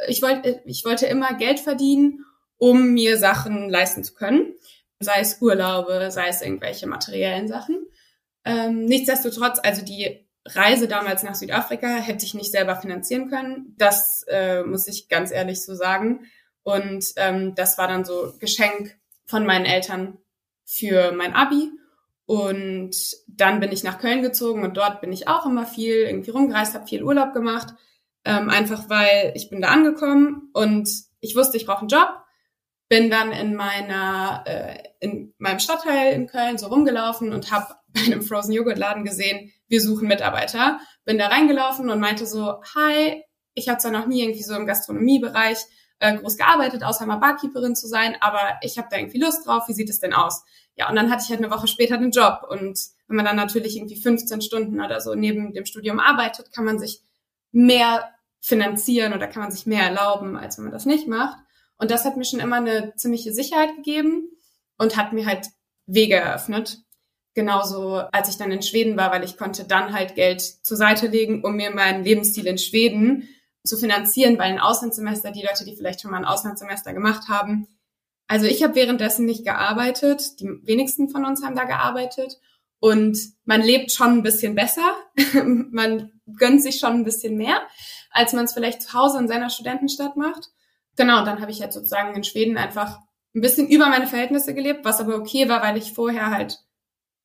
ich 0.07 0.21
wollte, 0.21 0.61
ich 0.65 0.85
wollte 0.85 1.05
immer 1.05 1.33
Geld 1.33 1.59
verdienen, 1.59 2.25
um 2.57 2.93
mir 2.93 3.17
Sachen 3.17 3.69
leisten 3.69 4.03
zu 4.03 4.13
können. 4.13 4.53
Sei 4.99 5.19
es 5.19 5.41
Urlaube, 5.41 6.11
sei 6.11 6.27
es 6.27 6.41
irgendwelche 6.41 6.87
materiellen 6.87 7.47
Sachen. 7.47 7.85
Ähm, 8.45 8.85
nichtsdestotrotz, 8.85 9.59
also 9.61 9.83
die 9.83 10.27
Reise 10.45 10.87
damals 10.87 11.23
nach 11.23 11.35
Südafrika 11.35 11.87
hätte 11.87 12.25
ich 12.25 12.33
nicht 12.33 12.51
selber 12.51 12.75
finanzieren 12.75 13.29
können. 13.29 13.75
Das 13.77 14.25
äh, 14.27 14.63
muss 14.63 14.87
ich 14.87 15.07
ganz 15.07 15.31
ehrlich 15.31 15.63
so 15.63 15.73
sagen. 15.75 16.25
Und 16.63 17.05
ähm, 17.17 17.55
das 17.55 17.77
war 17.77 17.87
dann 17.87 18.05
so 18.05 18.33
Geschenk 18.39 18.97
von 19.25 19.45
meinen 19.45 19.65
Eltern 19.65 20.17
für 20.65 21.11
mein 21.13 21.33
Abi. 21.33 21.69
Und 22.25 22.95
dann 23.27 23.59
bin 23.59 23.71
ich 23.71 23.83
nach 23.83 23.99
Köln 23.99 24.21
gezogen 24.21 24.63
und 24.63 24.77
dort 24.77 25.01
bin 25.01 25.11
ich 25.11 25.27
auch 25.27 25.45
immer 25.45 25.65
viel 25.65 25.95
irgendwie 25.95 26.31
rumgereist, 26.31 26.73
habe 26.73 26.87
viel 26.87 27.03
Urlaub 27.03 27.33
gemacht. 27.33 27.73
Ähm, 28.25 28.49
einfach 28.49 28.89
weil 28.89 29.33
ich 29.35 29.49
bin 29.49 29.61
da 29.61 29.69
angekommen 29.69 30.49
und 30.53 30.89
ich 31.19 31.35
wusste, 31.35 31.57
ich 31.57 31.65
brauche 31.65 31.79
einen 31.79 31.89
Job. 31.89 32.09
Bin 32.89 33.09
dann 33.09 33.31
in 33.31 33.55
meiner 33.55 34.43
äh, 34.45 34.77
in 34.99 35.33
meinem 35.37 35.59
Stadtteil 35.59 36.13
in 36.13 36.27
Köln 36.27 36.57
so 36.57 36.67
rumgelaufen 36.67 37.33
und 37.33 37.51
habe 37.51 37.75
bei 37.87 38.01
einem 38.01 38.21
Frozen 38.21 38.53
Joghurt 38.53 38.77
Laden 38.77 39.03
gesehen, 39.03 39.51
wir 39.67 39.81
suchen 39.81 40.07
Mitarbeiter. 40.07 40.79
Bin 41.05 41.17
da 41.17 41.27
reingelaufen 41.27 41.89
und 41.89 41.99
meinte 41.99 42.25
so, 42.25 42.61
hi, 42.75 43.23
ich 43.53 43.69
habe 43.69 43.79
zwar 43.79 43.91
noch 43.91 44.07
nie 44.07 44.21
irgendwie 44.21 44.43
so 44.43 44.55
im 44.55 44.65
Gastronomiebereich 44.65 45.57
äh, 45.99 46.17
groß 46.17 46.37
gearbeitet, 46.37 46.83
außer 46.83 47.05
mal 47.05 47.17
Barkeeperin 47.17 47.75
zu 47.75 47.87
sein, 47.87 48.15
aber 48.19 48.57
ich 48.61 48.77
habe 48.77 48.87
da 48.89 48.97
irgendwie 48.97 49.19
Lust 49.19 49.45
drauf. 49.45 49.67
Wie 49.67 49.73
sieht 49.73 49.89
es 49.89 49.99
denn 49.99 50.13
aus? 50.13 50.43
Ja, 50.75 50.89
und 50.89 50.95
dann 50.95 51.11
hatte 51.11 51.23
ich 51.23 51.29
halt 51.29 51.39
eine 51.39 51.51
Woche 51.51 51.67
später 51.67 51.97
den 51.97 52.11
Job. 52.11 52.41
Und 52.49 52.79
wenn 53.07 53.15
man 53.15 53.25
dann 53.25 53.35
natürlich 53.35 53.77
irgendwie 53.77 54.01
15 54.01 54.41
Stunden 54.41 54.81
oder 54.81 55.01
so 55.01 55.13
neben 55.13 55.53
dem 55.53 55.65
Studium 55.65 55.99
arbeitet, 55.99 56.51
kann 56.51 56.65
man 56.65 56.79
sich 56.79 57.01
mehr 57.53 58.13
finanzieren 58.41 59.13
oder 59.13 59.27
kann 59.27 59.41
man 59.41 59.51
sich 59.51 59.65
mehr 59.65 59.83
erlauben, 59.83 60.35
als 60.35 60.57
wenn 60.57 60.65
man 60.65 60.73
das 60.73 60.85
nicht 60.85 61.07
macht. 61.07 61.37
Und 61.77 61.91
das 61.91 62.03
hat 62.03 62.17
mir 62.17 62.25
schon 62.25 62.41
immer 62.41 62.57
eine 62.57 62.93
ziemliche 62.95 63.31
Sicherheit 63.31 63.75
gegeben 63.77 64.29
und 64.77 64.97
hat 64.97 65.13
mir 65.13 65.25
halt 65.25 65.47
Wege 65.85 66.15
eröffnet. 66.15 66.79
Genauso 67.35 67.97
als 68.11 68.29
ich 68.29 68.37
dann 68.37 68.51
in 68.51 68.61
Schweden 68.61 68.97
war, 68.97 69.11
weil 69.11 69.23
ich 69.23 69.37
konnte 69.37 69.63
dann 69.63 69.93
halt 69.93 70.15
Geld 70.15 70.41
zur 70.41 70.77
Seite 70.77 71.07
legen, 71.07 71.43
um 71.43 71.55
mir 71.55 71.71
meinen 71.71 72.03
Lebensstil 72.03 72.45
in 72.45 72.57
Schweden 72.57 73.29
zu 73.63 73.77
finanzieren, 73.77 74.37
weil 74.37 74.51
ein 74.51 74.59
Auslandssemester, 74.59 75.31
die 75.31 75.41
Leute, 75.41 75.65
die 75.65 75.75
vielleicht 75.75 76.01
schon 76.01 76.11
mal 76.11 76.17
ein 76.17 76.25
Auslandssemester 76.25 76.93
gemacht 76.93 77.29
haben, 77.29 77.67
also 78.27 78.45
ich 78.45 78.63
habe 78.63 78.75
währenddessen 78.75 79.25
nicht 79.25 79.45
gearbeitet, 79.45 80.39
die 80.39 80.49
wenigsten 80.63 81.09
von 81.09 81.25
uns 81.25 81.43
haben 81.43 81.55
da 81.55 81.65
gearbeitet 81.65 82.39
und 82.83 83.17
man 83.45 83.61
lebt 83.61 83.93
schon 83.93 84.09
ein 84.09 84.23
bisschen 84.23 84.55
besser, 84.55 84.97
man 85.45 86.11
gönnt 86.35 86.61
sich 86.61 86.79
schon 86.79 86.91
ein 86.91 87.05
bisschen 87.05 87.37
mehr, 87.37 87.61
als 88.11 88.33
man 88.33 88.43
es 88.43 88.51
vielleicht 88.51 88.81
zu 88.81 88.91
Hause 88.91 89.19
in 89.19 89.29
seiner 89.29 89.49
Studentenstadt 89.49 90.17
macht. 90.17 90.49
Genau, 90.97 91.19
und 91.19 91.25
dann 91.25 91.39
habe 91.39 91.49
ich 91.49 91.61
halt 91.61 91.71
sozusagen 91.71 92.13
in 92.13 92.25
Schweden 92.25 92.57
einfach 92.57 92.99
ein 93.33 93.39
bisschen 93.39 93.69
über 93.69 93.87
meine 93.87 94.05
Verhältnisse 94.05 94.53
gelebt, 94.53 94.83
was 94.83 94.99
aber 94.99 95.15
okay 95.15 95.47
war, 95.47 95.61
weil 95.61 95.77
ich 95.77 95.93
vorher 95.93 96.29
halt 96.29 96.59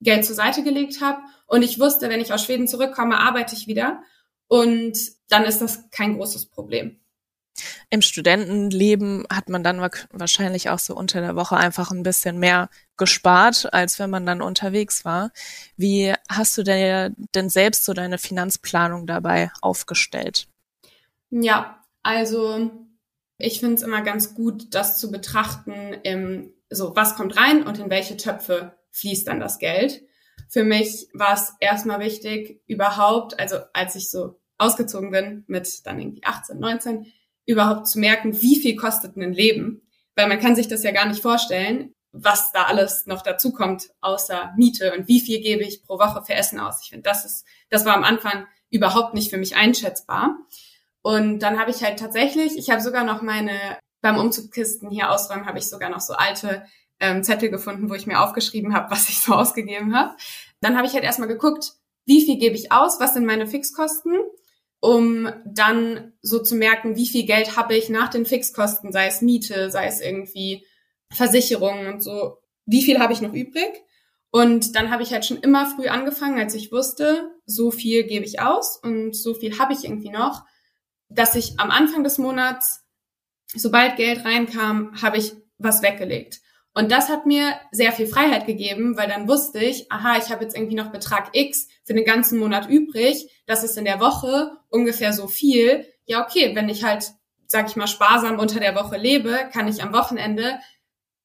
Geld 0.01 0.25
zur 0.25 0.37
Seite 0.37 0.63
gelegt 0.63 1.01
habe 1.01 1.23
und 1.49 1.63
ich 1.63 1.81
wusste, 1.81 2.09
wenn 2.09 2.21
ich 2.21 2.33
aus 2.33 2.45
Schweden 2.45 2.69
zurückkomme, 2.69 3.19
arbeite 3.19 3.57
ich 3.57 3.67
wieder 3.67 4.01
und 4.47 4.97
dann 5.29 5.43
ist 5.43 5.61
das 5.61 5.91
kein 5.91 6.15
großes 6.15 6.51
Problem. 6.51 7.01
Im 7.91 8.03
Studentenleben 8.03 9.25
hat 9.33 9.49
man 9.49 9.65
dann 9.65 9.81
wahrscheinlich 10.11 10.71
auch 10.71 10.79
so 10.79 10.95
unter 10.95 11.21
der 11.21 11.37
Woche 11.37 11.57
einfach 11.57 11.91
ein 11.91 12.03
bisschen 12.03 12.39
mehr 12.39 12.69
gespart, 12.97 13.73
als 13.73 13.99
wenn 13.99 14.11
man 14.11 14.27
dann 14.27 14.43
unterwegs 14.43 15.05
war. 15.05 15.31
Wie 15.77 16.15
hast 16.29 16.57
du 16.59 16.63
denn, 16.63 17.15
denn 17.35 17.49
selbst 17.49 17.85
so 17.85 17.93
deine 17.93 18.19
Finanzplanung 18.19 19.07
dabei 19.07 19.51
aufgestellt? 19.61 20.49
Ja, 21.31 21.85
also 22.03 22.71
ich 23.39 23.61
finde 23.61 23.77
es 23.77 23.83
immer 23.83 24.03
ganz 24.03 24.35
gut, 24.35 24.75
das 24.75 24.99
zu 24.99 25.11
betrachten, 25.11 25.95
im, 26.03 26.53
so 26.71 26.95
was 26.97 27.15
kommt 27.15 27.37
rein 27.37 27.63
und 27.63 27.79
in 27.79 27.91
welche 27.91 28.17
Töpfe 28.17 28.77
fließt 28.91 29.29
dann 29.29 29.41
das 29.41 29.59
Geld. 29.59 30.03
Für 30.49 30.65
mich 30.65 31.09
war 31.13 31.35
es 31.35 31.53
erstmal 31.61 32.01
wichtig, 32.01 32.63
überhaupt, 32.67 33.39
also 33.39 33.59
als 33.73 33.95
ich 33.95 34.11
so 34.11 34.41
ausgezogen 34.59 35.11
bin 35.11 35.45
mit 35.47 35.87
dann 35.87 36.01
irgendwie 36.01 36.25
18, 36.25 36.59
19, 36.59 37.13
überhaupt 37.49 37.89
zu 37.89 37.99
merken, 37.99 38.41
wie 38.43 38.61
viel 38.61 38.77
kostet 38.77 39.17
ein 39.17 39.33
Leben. 39.33 39.83
Weil 40.15 40.29
man 40.29 40.39
kann 40.39 40.55
sich 40.55 40.69
das 40.69 40.83
ja 40.83 40.93
gar 40.93 41.07
nicht 41.07 41.23
vorstellen, 41.23 41.95
was 42.13 42.53
da 42.53 42.65
alles 42.65 43.07
noch 43.07 43.23
dazu 43.23 43.53
kommt, 43.53 43.91
außer 44.01 44.53
Miete 44.57 44.93
und 44.95 45.09
wie 45.09 45.21
viel 45.21 45.41
gebe 45.41 45.63
ich 45.63 45.83
pro 45.85 45.99
Woche 45.99 46.23
für 46.25 46.35
Essen 46.35 46.61
aus. 46.61 46.81
Ich 46.83 46.91
finde, 46.91 47.05
das 47.05 47.25
ist, 47.25 47.47
das 47.71 47.85
war 47.87 47.97
am 47.97 48.05
Anfang 48.05 48.47
überhaupt 48.71 49.15
nicht 49.15 49.31
für 49.31 49.39
mich 49.39 49.57
einschätzbar. 49.57 50.37
Und 51.01 51.39
dann 51.41 51.59
habe 51.59 51.71
ich 51.71 51.83
halt 51.83 51.99
tatsächlich, 51.99 52.59
ich 52.59 52.71
habe 52.71 52.83
sogar 52.83 53.05
noch 53.05 53.23
meine, 53.23 53.79
beim 54.03 54.19
Umzugskisten 54.19 54.91
hier 54.91 55.11
ausräumen, 55.11 55.47
habe 55.47 55.59
ich 55.59 55.69
sogar 55.69 55.89
noch 55.89 56.01
so 56.01 56.15
alte 56.15 56.65
ähm, 57.01 57.23
Zettel 57.23 57.49
gefunden, 57.49 57.89
wo 57.89 57.95
ich 57.95 58.07
mir 58.07 58.21
aufgeschrieben 58.21 58.75
habe, 58.75 58.91
was 58.91 59.09
ich 59.09 59.21
so 59.21 59.33
ausgegeben 59.33 59.97
habe. 59.97 60.15
Dann 60.61 60.77
habe 60.77 60.87
ich 60.87 60.93
halt 60.93 61.05
erstmal 61.05 61.29
geguckt, 61.29 61.73
wie 62.05 62.25
viel 62.25 62.39
gebe 62.39 62.57
ich 62.57 62.73
aus, 62.73 63.01
was 63.01 63.15
sind 63.15 63.25
meine 63.25 63.47
Fixkosten, 63.47 64.19
um 64.81 65.29
dann 65.45 66.13
so 66.23 66.41
zu 66.41 66.55
merken, 66.55 66.97
wie 66.97 67.09
viel 67.09 67.27
Geld 67.27 67.57
habe 67.57 67.77
ich 67.77 67.89
nach 67.89 68.09
den 68.09 68.27
Fixkosten, 68.27 68.93
sei 68.93 69.07
es 69.07 69.23
Miete, 69.23 69.71
sei 69.71 69.87
es 69.87 70.01
irgendwie 70.01 70.65
Versicherungen 71.13 71.93
und 71.93 72.03
so, 72.03 72.39
wie 72.67 72.85
viel 72.85 72.99
habe 73.01 73.13
ich 73.13 73.21
noch 73.21 73.33
übrig? 73.33 73.83
Und 74.31 74.77
dann 74.77 74.91
habe 74.91 75.03
ich 75.03 75.13
halt 75.13 75.25
schon 75.25 75.39
immer 75.39 75.67
früh 75.67 75.89
angefangen, 75.89 76.39
als 76.39 76.55
ich 76.55 76.71
wusste, 76.71 77.31
so 77.47 77.71
viel 77.71 78.05
gebe 78.05 78.27
ich 78.27 78.41
aus 78.41 78.77
und 78.77 79.17
so 79.17 79.35
viel 79.35 79.59
habe 79.59 79.73
ich 79.73 79.85
irgendwie 79.85 80.11
noch, 80.11 80.45
dass 81.09 81.35
ich 81.35 81.59
am 81.59 81.71
Anfang 81.71 82.05
des 82.05 82.19
Monats, 82.19 82.85
sobald 83.55 83.97
Geld 83.97 84.25
reinkam, 84.25 85.01
habe 85.01 85.17
ich 85.17 85.33
was 85.57 85.83
weggelegt. 85.83 86.41
Und 86.79 86.93
das 86.93 87.09
hat 87.09 87.27
mir 87.27 87.57
sehr 87.73 87.91
viel 87.91 88.07
Freiheit 88.07 88.47
gegeben, 88.47 88.97
weil 88.97 89.09
dann 89.09 89.27
wusste 89.27 89.59
ich, 89.59 89.91
aha, 89.91 90.17
ich 90.17 90.31
habe 90.31 90.45
jetzt 90.45 90.57
irgendwie 90.57 90.77
noch 90.77 90.93
Betrag 90.93 91.31
X 91.33 91.67
für 91.83 91.93
den 91.93 92.05
ganzen 92.05 92.39
Monat 92.39 92.69
übrig. 92.69 93.29
Das 93.47 93.65
ist 93.65 93.77
in 93.77 93.85
der 93.85 93.99
Woche 93.99 94.53
ungefähr 94.69 95.13
so 95.13 95.27
viel. 95.27 95.85
Ja, 96.05 96.23
okay, 96.23 96.55
wenn 96.55 96.69
ich 96.69 96.85
halt, 96.85 97.15
sag 97.49 97.69
ich 97.69 97.75
mal, 97.75 97.89
sparsam 97.89 98.39
unter 98.39 98.61
der 98.61 98.77
Woche 98.77 98.97
lebe, 98.97 99.51
kann 99.53 99.67
ich 99.67 99.83
am 99.83 99.93
Wochenende 99.93 100.61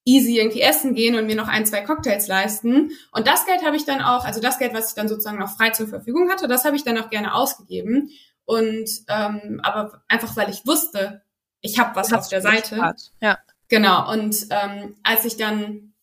easy 0.05 0.39
irgendwie 0.39 0.61
essen 0.61 0.95
gehen 0.95 1.13
und 1.13 1.27
mir 1.27 1.35
noch 1.35 1.49
ein, 1.49 1.67
zwei 1.67 1.81
Cocktails 1.81 2.27
leisten. 2.27 2.89
Und 3.11 3.27
das 3.27 3.45
Geld 3.45 3.63
habe 3.63 3.75
ich 3.75 3.85
dann 3.85 4.01
auch, 4.01 4.25
also 4.25 4.41
das 4.41 4.57
Geld, 4.57 4.73
was 4.73 4.89
ich 4.89 4.95
dann 4.95 5.07
sozusagen 5.07 5.37
noch 5.37 5.55
frei 5.55 5.69
zur 5.69 5.87
Verfügung 5.87 6.31
hatte, 6.31 6.47
das 6.47 6.65
habe 6.65 6.77
ich 6.77 6.83
dann 6.83 6.97
auch 6.97 7.11
gerne 7.11 7.35
ausgegeben. 7.35 8.09
Und 8.45 8.89
ähm, 9.07 9.61
aber 9.61 10.01
einfach, 10.07 10.35
weil 10.35 10.49
ich 10.49 10.65
wusste, 10.65 11.21
ich 11.61 11.77
habe 11.77 11.95
was 11.95 12.11
auf 12.11 12.27
der 12.27 12.41
Seite. 12.41 12.95
Ja. 13.21 13.37
Genau, 13.69 14.11
und 14.11 14.47
ähm, 14.49 14.95
als 15.03 15.25
ich 15.25 15.37
dann 15.37 15.93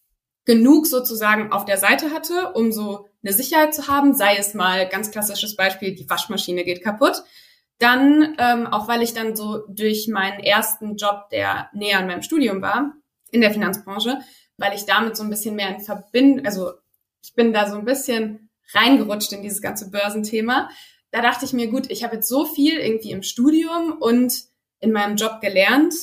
genug 0.44 0.86
sozusagen 0.86 1.52
auf 1.52 1.64
der 1.64 1.76
Seite 1.76 2.10
hatte, 2.10 2.52
um 2.54 2.72
so 2.72 3.06
eine 3.22 3.32
Sicherheit 3.32 3.74
zu 3.74 3.86
haben, 3.86 4.14
sei 4.14 4.36
es 4.36 4.54
mal 4.54 4.88
ganz 4.88 5.10
klassisches 5.10 5.54
Beispiel, 5.54 5.94
die 5.94 6.08
Waschmaschine 6.08 6.64
geht 6.64 6.82
kaputt, 6.82 7.22
dann, 7.78 8.36
ähm, 8.38 8.66
auch 8.66 8.88
weil 8.88 9.02
ich 9.02 9.14
dann 9.14 9.36
so 9.36 9.64
durch 9.68 10.08
meinen 10.08 10.40
ersten 10.40 10.96
Job, 10.96 11.28
der 11.30 11.70
näher 11.72 11.98
an 11.98 12.06
meinem 12.06 12.22
Studium 12.22 12.62
war, 12.62 12.94
in 13.30 13.40
der 13.40 13.52
Finanzbranche, 13.52 14.18
weil 14.58 14.74
ich 14.74 14.84
damit 14.84 15.16
so 15.16 15.22
ein 15.22 15.30
bisschen 15.30 15.56
mehr 15.56 15.74
in 15.74 15.80
Verbindung, 15.80 16.44
also 16.44 16.72
ich 17.22 17.34
bin 17.34 17.52
da 17.52 17.68
so 17.68 17.76
ein 17.76 17.84
bisschen 17.84 18.50
reingerutscht 18.74 19.32
in 19.32 19.42
dieses 19.42 19.62
ganze 19.62 19.90
Börsenthema. 19.90 20.70
Da 21.10 21.22
dachte 21.22 21.44
ich 21.44 21.52
mir, 21.52 21.68
gut, 21.68 21.90
ich 21.90 22.04
habe 22.04 22.16
jetzt 22.16 22.28
so 22.28 22.44
viel 22.44 22.78
irgendwie 22.78 23.10
im 23.10 23.22
Studium 23.22 23.92
und 23.98 24.32
in 24.80 24.92
meinem 24.92 25.16
Job 25.16 25.40
gelernt. 25.40 25.94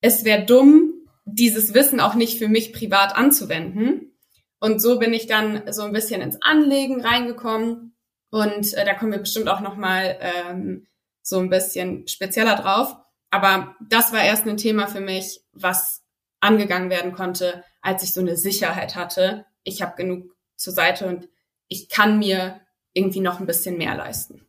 Es 0.00 0.24
wäre 0.24 0.44
dumm, 0.44 0.89
dieses 1.34 1.74
Wissen 1.74 2.00
auch 2.00 2.14
nicht 2.14 2.38
für 2.38 2.48
mich 2.48 2.72
privat 2.72 3.16
anzuwenden. 3.16 4.16
Und 4.60 4.80
so 4.80 4.98
bin 4.98 5.12
ich 5.12 5.26
dann 5.26 5.72
so 5.72 5.82
ein 5.82 5.92
bisschen 5.92 6.20
ins 6.20 6.40
Anlegen 6.42 7.00
reingekommen. 7.00 7.96
Und 8.30 8.74
äh, 8.74 8.84
da 8.84 8.94
kommen 8.94 9.12
wir 9.12 9.18
bestimmt 9.18 9.48
auch 9.48 9.60
noch 9.60 9.76
mal 9.76 10.18
ähm, 10.20 10.86
so 11.22 11.38
ein 11.38 11.50
bisschen 11.50 12.06
spezieller 12.06 12.56
drauf. 12.56 12.96
Aber 13.30 13.76
das 13.88 14.12
war 14.12 14.22
erst 14.22 14.46
ein 14.46 14.56
Thema 14.56 14.86
für 14.86 15.00
mich, 15.00 15.40
was 15.52 16.02
angegangen 16.40 16.90
werden 16.90 17.12
konnte, 17.12 17.64
als 17.80 18.02
ich 18.02 18.12
so 18.12 18.20
eine 18.20 18.36
Sicherheit 18.36 18.96
hatte. 18.96 19.46
Ich 19.62 19.82
habe 19.82 19.96
genug 19.96 20.34
zur 20.56 20.72
Seite 20.72 21.06
und 21.06 21.28
ich 21.68 21.88
kann 21.88 22.18
mir 22.18 22.60
irgendwie 22.92 23.20
noch 23.20 23.40
ein 23.40 23.46
bisschen 23.46 23.78
mehr 23.78 23.94
leisten. 23.94 24.46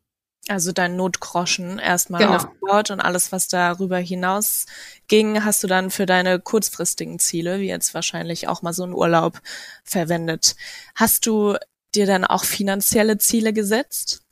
Also 0.47 0.71
dein 0.71 0.95
Notgroschen 0.95 1.77
erstmal 1.77 2.21
genau. 2.21 2.35
aufgebaut 2.35 2.89
und 2.89 2.99
alles, 2.99 3.31
was 3.31 3.47
darüber 3.47 3.97
hinaus 3.97 4.65
ging, 5.07 5.43
hast 5.45 5.63
du 5.63 5.67
dann 5.67 5.91
für 5.91 6.07
deine 6.07 6.39
kurzfristigen 6.39 7.19
Ziele, 7.19 7.59
wie 7.59 7.67
jetzt 7.67 7.93
wahrscheinlich 7.93 8.47
auch 8.47 8.63
mal 8.63 8.73
so 8.73 8.83
ein 8.83 8.93
Urlaub, 8.93 9.39
verwendet. 9.83 10.55
Hast 10.95 11.27
du 11.27 11.57
dir 11.93 12.07
dann 12.07 12.25
auch 12.25 12.43
finanzielle 12.43 13.19
Ziele 13.19 13.53
gesetzt? 13.53 14.23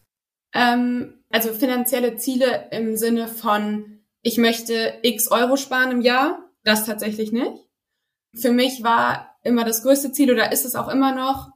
Ähm, 0.53 1.23
also 1.29 1.53
finanzielle 1.53 2.17
Ziele 2.17 2.69
im 2.71 2.97
Sinne 2.97 3.27
von, 3.27 3.99
ich 4.23 4.37
möchte 4.37 4.95
x 5.03 5.29
Euro 5.29 5.57
sparen 5.57 5.91
im 5.91 6.01
Jahr, 6.01 6.39
das 6.63 6.85
tatsächlich 6.85 7.31
nicht. 7.31 7.67
Für 8.35 8.51
mich 8.51 8.83
war 8.83 9.37
immer 9.43 9.63
das 9.63 9.83
größte 9.83 10.11
Ziel 10.11 10.31
oder 10.31 10.51
ist 10.51 10.65
es 10.65 10.75
auch 10.75 10.87
immer 10.87 11.13
noch, 11.13 11.51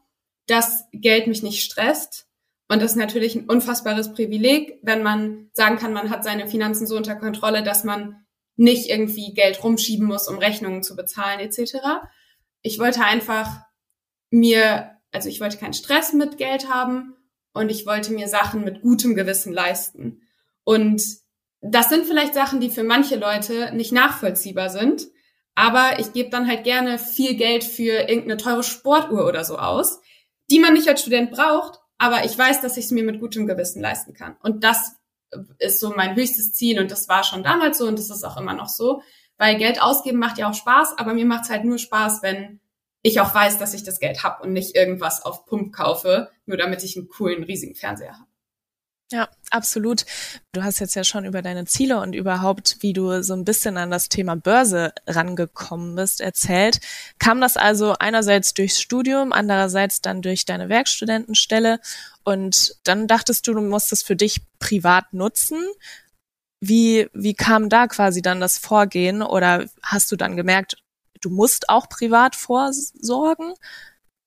dass 0.47 0.85
Geld 0.91 1.25
mich 1.27 1.41
nicht 1.41 1.63
stresst 1.63 2.27
und 2.73 2.81
das 2.81 2.93
ist 2.93 2.97
natürlich 2.97 3.35
ein 3.35 3.47
unfassbares 3.47 4.13
Privileg, 4.13 4.79
wenn 4.81 5.03
man 5.03 5.49
sagen 5.53 5.77
kann, 5.77 5.93
man 5.93 6.09
hat 6.09 6.23
seine 6.23 6.47
Finanzen 6.47 6.87
so 6.87 6.97
unter 6.97 7.15
Kontrolle, 7.15 7.61
dass 7.61 7.83
man 7.83 8.25
nicht 8.55 8.89
irgendwie 8.89 9.35
Geld 9.35 9.63
rumschieben 9.63 10.07
muss, 10.07 10.27
um 10.27 10.39
Rechnungen 10.39 10.81
zu 10.81 10.95
bezahlen 10.95 11.39
etc. 11.39 11.75
Ich 12.63 12.79
wollte 12.79 13.03
einfach 13.03 13.61
mir, 14.31 14.89
also 15.11 15.29
ich 15.29 15.39
wollte 15.39 15.57
keinen 15.57 15.75
Stress 15.75 16.13
mit 16.13 16.39
Geld 16.39 16.67
haben 16.67 17.13
und 17.53 17.69
ich 17.69 17.85
wollte 17.85 18.11
mir 18.11 18.27
Sachen 18.27 18.63
mit 18.63 18.81
gutem 18.81 19.13
Gewissen 19.13 19.53
leisten. 19.53 20.23
Und 20.63 21.03
das 21.61 21.89
sind 21.89 22.07
vielleicht 22.07 22.33
Sachen, 22.33 22.59
die 22.59 22.71
für 22.71 22.83
manche 22.83 23.17
Leute 23.17 23.71
nicht 23.75 23.91
nachvollziehbar 23.91 24.71
sind, 24.71 25.03
aber 25.53 25.99
ich 25.99 26.11
gebe 26.11 26.31
dann 26.31 26.47
halt 26.47 26.63
gerne 26.63 26.97
viel 26.97 27.35
Geld 27.35 27.63
für 27.63 28.09
irgendeine 28.09 28.37
teure 28.37 28.63
Sportuhr 28.63 29.27
oder 29.27 29.45
so 29.45 29.59
aus, 29.59 30.01
die 30.49 30.57
man 30.57 30.73
nicht 30.73 30.87
als 30.87 31.01
Student 31.01 31.29
braucht, 31.29 31.82
aber 31.97 32.25
ich 32.25 32.37
weiß, 32.37 32.61
dass 32.61 32.77
ich 32.77 32.85
es 32.85 32.91
mir 32.91 33.03
mit 33.03 33.19
gutem 33.19 33.47
Gewissen 33.47 33.81
leisten 33.81 34.13
kann. 34.13 34.35
Und 34.41 34.63
das 34.63 34.95
ist 35.59 35.79
so 35.79 35.93
mein 35.95 36.15
höchstes 36.15 36.53
Ziel 36.53 36.79
und 36.79 36.91
das 36.91 37.07
war 37.07 37.23
schon 37.23 37.43
damals 37.43 37.77
so 37.77 37.87
und 37.87 37.97
das 37.97 38.09
ist 38.09 38.23
auch 38.23 38.37
immer 38.37 38.53
noch 38.53 38.69
so, 38.69 39.01
weil 39.37 39.57
Geld 39.57 39.81
ausgeben 39.81 40.19
macht 40.19 40.37
ja 40.37 40.49
auch 40.49 40.53
Spaß, 40.53 40.97
aber 40.97 41.13
mir 41.13 41.25
macht 41.25 41.45
es 41.45 41.49
halt 41.49 41.65
nur 41.65 41.77
Spaß, 41.77 42.21
wenn 42.21 42.59
ich 43.01 43.19
auch 43.19 43.33
weiß, 43.33 43.57
dass 43.57 43.73
ich 43.73 43.83
das 43.83 43.99
Geld 43.99 44.23
habe 44.23 44.43
und 44.43 44.53
nicht 44.53 44.75
irgendwas 44.75 45.25
auf 45.25 45.45
Pump 45.45 45.73
kaufe, 45.73 46.29
nur 46.45 46.57
damit 46.57 46.83
ich 46.83 46.95
einen 46.95 47.09
coolen, 47.09 47.43
riesigen 47.43 47.75
Fernseher 47.75 48.13
habe. 48.13 48.32
Ja, 49.13 49.29
absolut. 49.51 50.05
Du 50.53 50.63
hast 50.63 50.79
jetzt 50.79 50.95
ja 50.95 51.03
schon 51.03 51.23
über 51.23 51.43
deine 51.43 51.65
Ziele 51.65 51.99
und 51.99 52.13
überhaupt, 52.15 52.77
wie 52.79 52.93
du 52.93 53.21
so 53.21 53.35
ein 53.35 53.45
bisschen 53.45 53.77
an 53.77 53.91
das 53.91 54.09
Thema 54.09 54.35
Börse 54.35 54.91
rangekommen 55.05 55.93
bist, 55.95 56.19
erzählt. 56.19 56.79
Kam 57.19 57.39
das 57.39 57.55
also 57.55 57.93
einerseits 57.99 58.55
durchs 58.55 58.81
Studium, 58.81 59.31
andererseits 59.31 60.01
dann 60.01 60.23
durch 60.23 60.45
deine 60.45 60.67
Werkstudentenstelle 60.67 61.79
und 62.23 62.75
dann 62.85 63.05
dachtest 63.07 63.45
du, 63.47 63.53
du 63.53 63.61
musst 63.61 63.93
es 63.93 64.01
für 64.01 64.15
dich 64.15 64.41
privat 64.57 65.13
nutzen. 65.13 65.59
Wie, 66.59 67.07
wie 67.13 67.35
kam 67.35 67.69
da 67.69 67.85
quasi 67.85 68.23
dann 68.23 68.39
das 68.41 68.57
Vorgehen 68.57 69.21
oder 69.21 69.67
hast 69.83 70.11
du 70.11 70.15
dann 70.15 70.35
gemerkt, 70.35 70.77
du 71.21 71.29
musst 71.29 71.69
auch 71.69 71.87
privat 71.87 72.35
vorsorgen? 72.35 73.53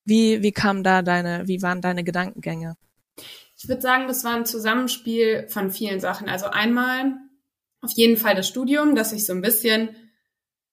Wie, 0.04 0.42
wie 0.42 0.52
kam 0.52 0.84
da 0.84 1.02
deine, 1.02 1.48
wie 1.48 1.60
waren 1.62 1.80
deine 1.80 2.04
Gedankengänge? 2.04 2.76
Ich 3.56 3.68
würde 3.68 3.80
sagen, 3.80 4.06
das 4.06 4.22
war 4.22 4.34
ein 4.34 4.46
Zusammenspiel 4.46 5.48
von 5.48 5.70
vielen 5.70 6.00
Sachen. 6.00 6.28
Also 6.28 6.46
einmal 6.46 7.14
auf 7.80 7.92
jeden 7.92 8.16
Fall 8.16 8.34
das 8.34 8.48
Studium, 8.48 8.94
dass 8.94 9.12
ich 9.12 9.24
so 9.24 9.32
ein 9.32 9.42
bisschen 9.42 9.96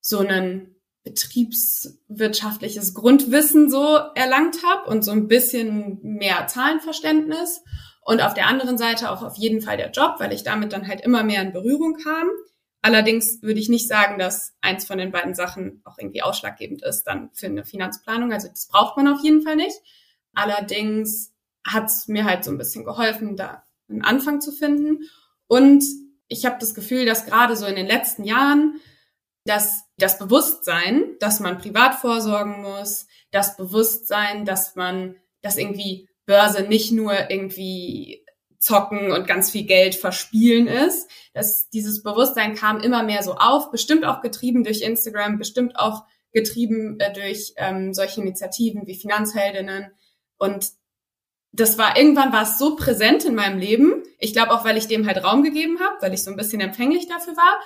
so 0.02 0.20
ein 0.20 0.75
betriebswirtschaftliches 1.04 2.94
Grundwissen 2.94 3.70
so 3.70 3.98
erlangt 4.16 4.63
habe 4.63 4.90
und 4.90 5.04
so 5.04 5.12
ein 5.12 5.28
bisschen 5.28 6.00
mehr 6.02 6.48
Zahlenverständnis. 6.48 7.62
Und 8.06 8.22
auf 8.22 8.34
der 8.34 8.48
anderen 8.48 8.78
Seite 8.78 9.12
auch 9.12 9.24
auf 9.24 9.38
jeden 9.38 9.62
Fall 9.62 9.78
der 9.78 9.92
Job, 9.92 10.16
weil 10.20 10.34
ich 10.34 10.44
damit 10.44 10.74
dann 10.74 10.88
halt 10.88 11.02
immer 11.02 11.24
mehr 11.24 11.42
in 11.42 11.54
Berührung 11.54 11.96
kam. 12.04 12.28
Allerdings 12.82 13.42
würde 13.42 13.62
ich 13.62 13.70
nicht 13.70 13.88
sagen, 13.88 14.20
dass 14.20 14.54
eins 14.60 14.84
von 14.86 14.98
den 14.98 15.12
beiden 15.12 15.36
Sachen 15.36 15.82
auch 15.86 15.98
irgendwie 15.98 16.22
ausschlaggebend 16.22 16.84
ist 16.84 17.04
dann 17.04 17.30
für 17.34 17.46
eine 17.46 17.63
Finanzplanung. 17.63 18.34
Also 18.34 18.50
das 18.50 18.68
braucht 18.68 18.98
man 18.98 19.08
auf 19.08 19.24
jeden 19.24 19.42
Fall 19.42 19.56
nicht. 19.56 19.78
Allerdings 20.34 21.33
hat 21.65 21.86
es 21.86 22.08
mir 22.08 22.25
halt 22.25 22.43
so 22.43 22.51
ein 22.51 22.58
bisschen 22.58 22.84
geholfen, 22.84 23.36
da 23.36 23.63
einen 23.89 24.03
Anfang 24.03 24.41
zu 24.41 24.51
finden. 24.51 25.10
Und 25.48 25.84
ich 26.27 26.46
habe 26.46 26.58
das 26.60 26.74
Gefühl, 26.74 27.05
dass 27.05 27.25
gerade 27.25 27.55
so 27.55 27.65
in 27.65 27.75
den 27.75 27.88
letzten 27.88 28.24
Jahren 28.24 28.79
dass 29.46 29.84
das 29.98 30.20
Bewusstsein, 30.20 31.15
dass 31.20 31.39
man 31.39 31.58
privat 31.58 31.96
vorsorgen 31.96 32.62
muss, 32.62 33.08
das 33.32 33.58
Bewusstsein, 33.58 34.46
dass 34.46 34.75
man, 34.75 35.17
dass 35.41 35.58
irgendwie 35.58 36.10
Börse 36.25 36.63
nicht 36.63 36.91
nur 36.91 37.29
irgendwie 37.29 38.25
zocken 38.60 39.12
und 39.12 39.27
ganz 39.27 39.51
viel 39.51 39.65
Geld 39.65 39.96
verspielen 39.96 40.67
ist. 40.67 41.10
Dass 41.34 41.70
dieses 41.70 42.01
Bewusstsein 42.01 42.55
kam 42.55 42.79
immer 42.79 43.03
mehr 43.03 43.24
so 43.24 43.36
auf, 43.36 43.72
bestimmt 43.72 44.05
auch 44.05 44.22
getrieben 44.22 44.63
durch 44.63 44.82
Instagram, 44.82 45.38
bestimmt 45.38 45.77
auch 45.77 46.03
getrieben 46.32 46.98
äh, 47.00 47.12
durch 47.12 47.53
ähm, 47.58 47.93
solche 47.93 48.22
Initiativen 48.22 48.88
wie 48.88 48.96
Finanzheldinnen. 48.96 49.91
Und 50.38 50.72
das 51.53 51.77
war 51.77 51.95
irgendwann 51.98 52.33
war 52.33 52.43
es 52.43 52.57
so 52.57 52.75
präsent 52.75 53.25
in 53.25 53.36
meinem 53.36 53.60
Leben. 53.60 54.03
Ich 54.17 54.33
glaube 54.33 54.51
auch, 54.51 54.65
weil 54.65 54.75
ich 54.75 54.88
dem 54.88 55.07
halt 55.07 55.24
Raum 55.24 55.43
gegeben 55.43 55.79
habe, 55.79 55.95
weil 56.01 56.13
ich 56.13 56.24
so 56.24 56.31
ein 56.31 56.38
bisschen 56.38 56.60
empfänglich 56.60 57.07
dafür 57.07 57.38
war, 57.38 57.60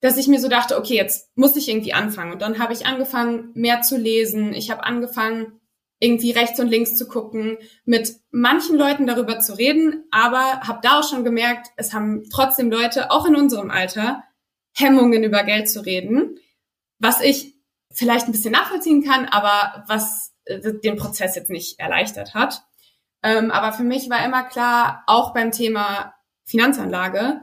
dass 0.00 0.18
ich 0.18 0.28
mir 0.28 0.38
so 0.38 0.48
dachte, 0.48 0.78
okay, 0.78 0.94
jetzt 0.94 1.30
muss 1.34 1.56
ich 1.56 1.68
irgendwie 1.68 1.94
anfangen. 1.94 2.32
Und 2.32 2.42
dann 2.42 2.58
habe 2.58 2.74
ich 2.74 2.84
angefangen, 2.84 3.50
mehr 3.54 3.80
zu 3.80 3.96
lesen. 3.96 4.52
Ich 4.52 4.70
habe 4.70 4.84
angefangen, 4.84 5.60
irgendwie 5.98 6.30
rechts 6.30 6.60
und 6.60 6.68
links 6.68 6.94
zu 6.94 7.08
gucken, 7.08 7.56
mit 7.86 8.16
manchen 8.30 8.76
Leuten 8.76 9.06
darüber 9.06 9.40
zu 9.40 9.56
reden, 9.56 10.04
aber 10.10 10.60
habe 10.60 10.80
da 10.82 11.00
auch 11.00 11.08
schon 11.08 11.24
gemerkt, 11.24 11.68
es 11.76 11.94
haben 11.94 12.24
trotzdem 12.30 12.70
Leute, 12.70 13.10
auch 13.10 13.24
in 13.24 13.34
unserem 13.34 13.70
Alter, 13.70 14.22
Hemmungen 14.74 15.24
über 15.24 15.42
Geld 15.42 15.70
zu 15.70 15.80
reden, 15.80 16.38
was 16.98 17.22
ich 17.22 17.54
vielleicht 17.90 18.26
ein 18.26 18.32
bisschen 18.32 18.52
nachvollziehen 18.52 19.02
kann, 19.02 19.24
aber 19.24 19.84
was 19.88 20.34
äh, 20.44 20.74
den 20.84 20.96
Prozess 20.96 21.34
jetzt 21.34 21.48
nicht 21.48 21.78
erleichtert 21.78 22.34
hat. 22.34 22.62
Ähm, 23.22 23.50
aber 23.50 23.72
für 23.72 23.84
mich 23.84 24.08
war 24.10 24.24
immer 24.24 24.44
klar, 24.44 25.02
auch 25.06 25.32
beim 25.32 25.50
Thema 25.50 26.14
Finanzanlage, 26.44 27.40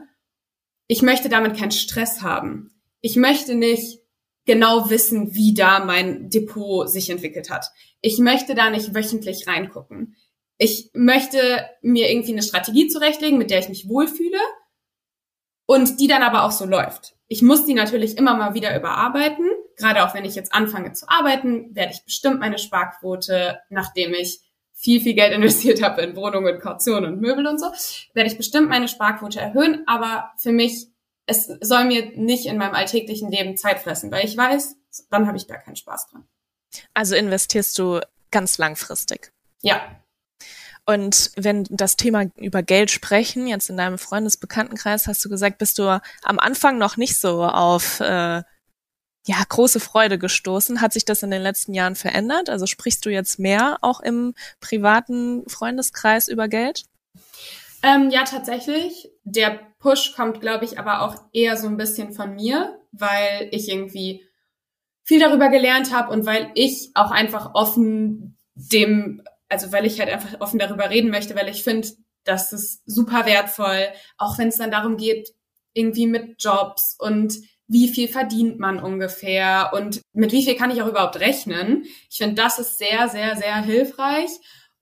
ich 0.86 1.02
möchte 1.02 1.28
damit 1.28 1.56
keinen 1.56 1.70
Stress 1.70 2.22
haben. 2.22 2.70
Ich 3.00 3.16
möchte 3.16 3.54
nicht 3.54 4.00
genau 4.46 4.90
wissen, 4.90 5.34
wie 5.34 5.54
da 5.54 5.84
mein 5.84 6.30
Depot 6.30 6.88
sich 6.88 7.10
entwickelt 7.10 7.50
hat. 7.50 7.70
Ich 8.00 8.18
möchte 8.18 8.54
da 8.54 8.70
nicht 8.70 8.94
wöchentlich 8.94 9.46
reingucken. 9.46 10.16
Ich 10.58 10.90
möchte 10.94 11.68
mir 11.82 12.10
irgendwie 12.10 12.32
eine 12.32 12.42
Strategie 12.42 12.88
zurechtlegen, 12.88 13.38
mit 13.38 13.50
der 13.50 13.58
ich 13.58 13.68
mich 13.68 13.88
wohlfühle 13.88 14.38
und 15.66 15.98
die 16.00 16.06
dann 16.06 16.22
aber 16.22 16.44
auch 16.44 16.52
so 16.52 16.66
läuft. 16.66 17.16
Ich 17.26 17.42
muss 17.42 17.64
die 17.64 17.74
natürlich 17.74 18.18
immer 18.18 18.36
mal 18.36 18.54
wieder 18.54 18.76
überarbeiten. 18.76 19.48
Gerade 19.76 20.04
auch 20.04 20.14
wenn 20.14 20.24
ich 20.24 20.34
jetzt 20.34 20.54
anfange 20.54 20.92
zu 20.92 21.08
arbeiten, 21.08 21.74
werde 21.74 21.92
ich 21.92 22.04
bestimmt 22.04 22.38
meine 22.38 22.58
Sparquote, 22.58 23.58
nachdem 23.70 24.12
ich 24.14 24.40
viel, 24.74 25.00
viel 25.00 25.14
Geld 25.14 25.32
investiert 25.32 25.82
habe 25.82 26.02
in 26.02 26.16
Wohnungen, 26.16 26.58
Kaution 26.58 27.04
und 27.06 27.20
Möbel 27.20 27.46
und 27.46 27.58
so, 27.58 27.66
werde 28.12 28.28
ich 28.28 28.36
bestimmt 28.36 28.68
meine 28.68 28.88
Sparquote 28.88 29.40
erhöhen. 29.40 29.84
Aber 29.86 30.32
für 30.36 30.52
mich, 30.52 30.88
es 31.26 31.46
soll 31.60 31.86
mir 31.86 32.12
nicht 32.16 32.46
in 32.46 32.58
meinem 32.58 32.74
alltäglichen 32.74 33.30
Leben 33.30 33.56
Zeit 33.56 33.80
fressen, 33.80 34.12
weil 34.12 34.26
ich 34.26 34.36
weiß, 34.36 34.76
dann 35.10 35.26
habe 35.26 35.38
ich 35.38 35.46
da 35.46 35.56
keinen 35.56 35.76
Spaß 35.76 36.08
dran. 36.08 36.24
Also 36.92 37.14
investierst 37.14 37.78
du 37.78 38.00
ganz 38.30 38.58
langfristig? 38.58 39.32
Ja. 39.62 39.80
Und 40.86 41.30
wenn 41.36 41.64
das 41.70 41.96
Thema 41.96 42.26
über 42.36 42.62
Geld 42.62 42.90
sprechen, 42.90 43.46
jetzt 43.46 43.70
in 43.70 43.78
deinem 43.78 43.96
Freundesbekanntenkreis, 43.96 45.06
hast 45.06 45.24
du 45.24 45.30
gesagt, 45.30 45.56
bist 45.56 45.78
du 45.78 45.84
am 46.22 46.38
Anfang 46.38 46.76
noch 46.76 46.98
nicht 46.98 47.18
so 47.18 47.42
auf 47.42 48.00
äh, 48.00 48.42
ja, 49.26 49.36
große 49.48 49.80
Freude 49.80 50.18
gestoßen. 50.18 50.80
Hat 50.80 50.92
sich 50.92 51.04
das 51.04 51.22
in 51.22 51.30
den 51.30 51.42
letzten 51.42 51.72
Jahren 51.72 51.94
verändert? 51.94 52.50
Also 52.50 52.66
sprichst 52.66 53.04
du 53.06 53.10
jetzt 53.10 53.38
mehr 53.38 53.78
auch 53.80 54.00
im 54.00 54.34
privaten 54.60 55.48
Freundeskreis 55.48 56.28
über 56.28 56.48
Geld? 56.48 56.84
Ähm, 57.82 58.10
ja, 58.10 58.24
tatsächlich. 58.24 59.10
Der 59.24 59.60
Push 59.78 60.14
kommt, 60.14 60.40
glaube 60.40 60.64
ich, 60.64 60.78
aber 60.78 61.02
auch 61.02 61.16
eher 61.32 61.56
so 61.56 61.66
ein 61.68 61.76
bisschen 61.76 62.12
von 62.12 62.34
mir, 62.34 62.78
weil 62.92 63.48
ich 63.50 63.68
irgendwie 63.68 64.24
viel 65.02 65.20
darüber 65.20 65.48
gelernt 65.48 65.94
habe 65.94 66.10
und 66.12 66.24
weil 66.26 66.50
ich 66.54 66.90
auch 66.94 67.10
einfach 67.10 67.54
offen 67.54 68.38
dem, 68.54 69.22
also 69.48 69.72
weil 69.72 69.84
ich 69.86 70.00
halt 70.00 70.10
einfach 70.10 70.40
offen 70.40 70.58
darüber 70.58 70.88
reden 70.90 71.10
möchte, 71.10 71.34
weil 71.34 71.48
ich 71.48 71.62
finde, 71.62 71.88
das 72.24 72.52
ist 72.52 72.82
super 72.86 73.26
wertvoll, 73.26 73.88
auch 74.16 74.38
wenn 74.38 74.48
es 74.48 74.56
dann 74.56 74.70
darum 74.70 74.96
geht, 74.96 75.34
irgendwie 75.74 76.06
mit 76.06 76.42
Jobs 76.42 76.96
und 76.98 77.34
wie 77.66 77.88
viel 77.88 78.08
verdient 78.08 78.58
man 78.58 78.78
ungefähr 78.78 79.70
und 79.74 80.00
mit 80.12 80.32
wie 80.32 80.44
viel 80.44 80.54
kann 80.54 80.70
ich 80.70 80.82
auch 80.82 80.88
überhaupt 80.88 81.18
rechnen. 81.18 81.84
Ich 82.10 82.18
finde, 82.18 82.34
das 82.34 82.58
ist 82.58 82.78
sehr, 82.78 83.08
sehr, 83.08 83.36
sehr 83.36 83.62
hilfreich. 83.62 84.30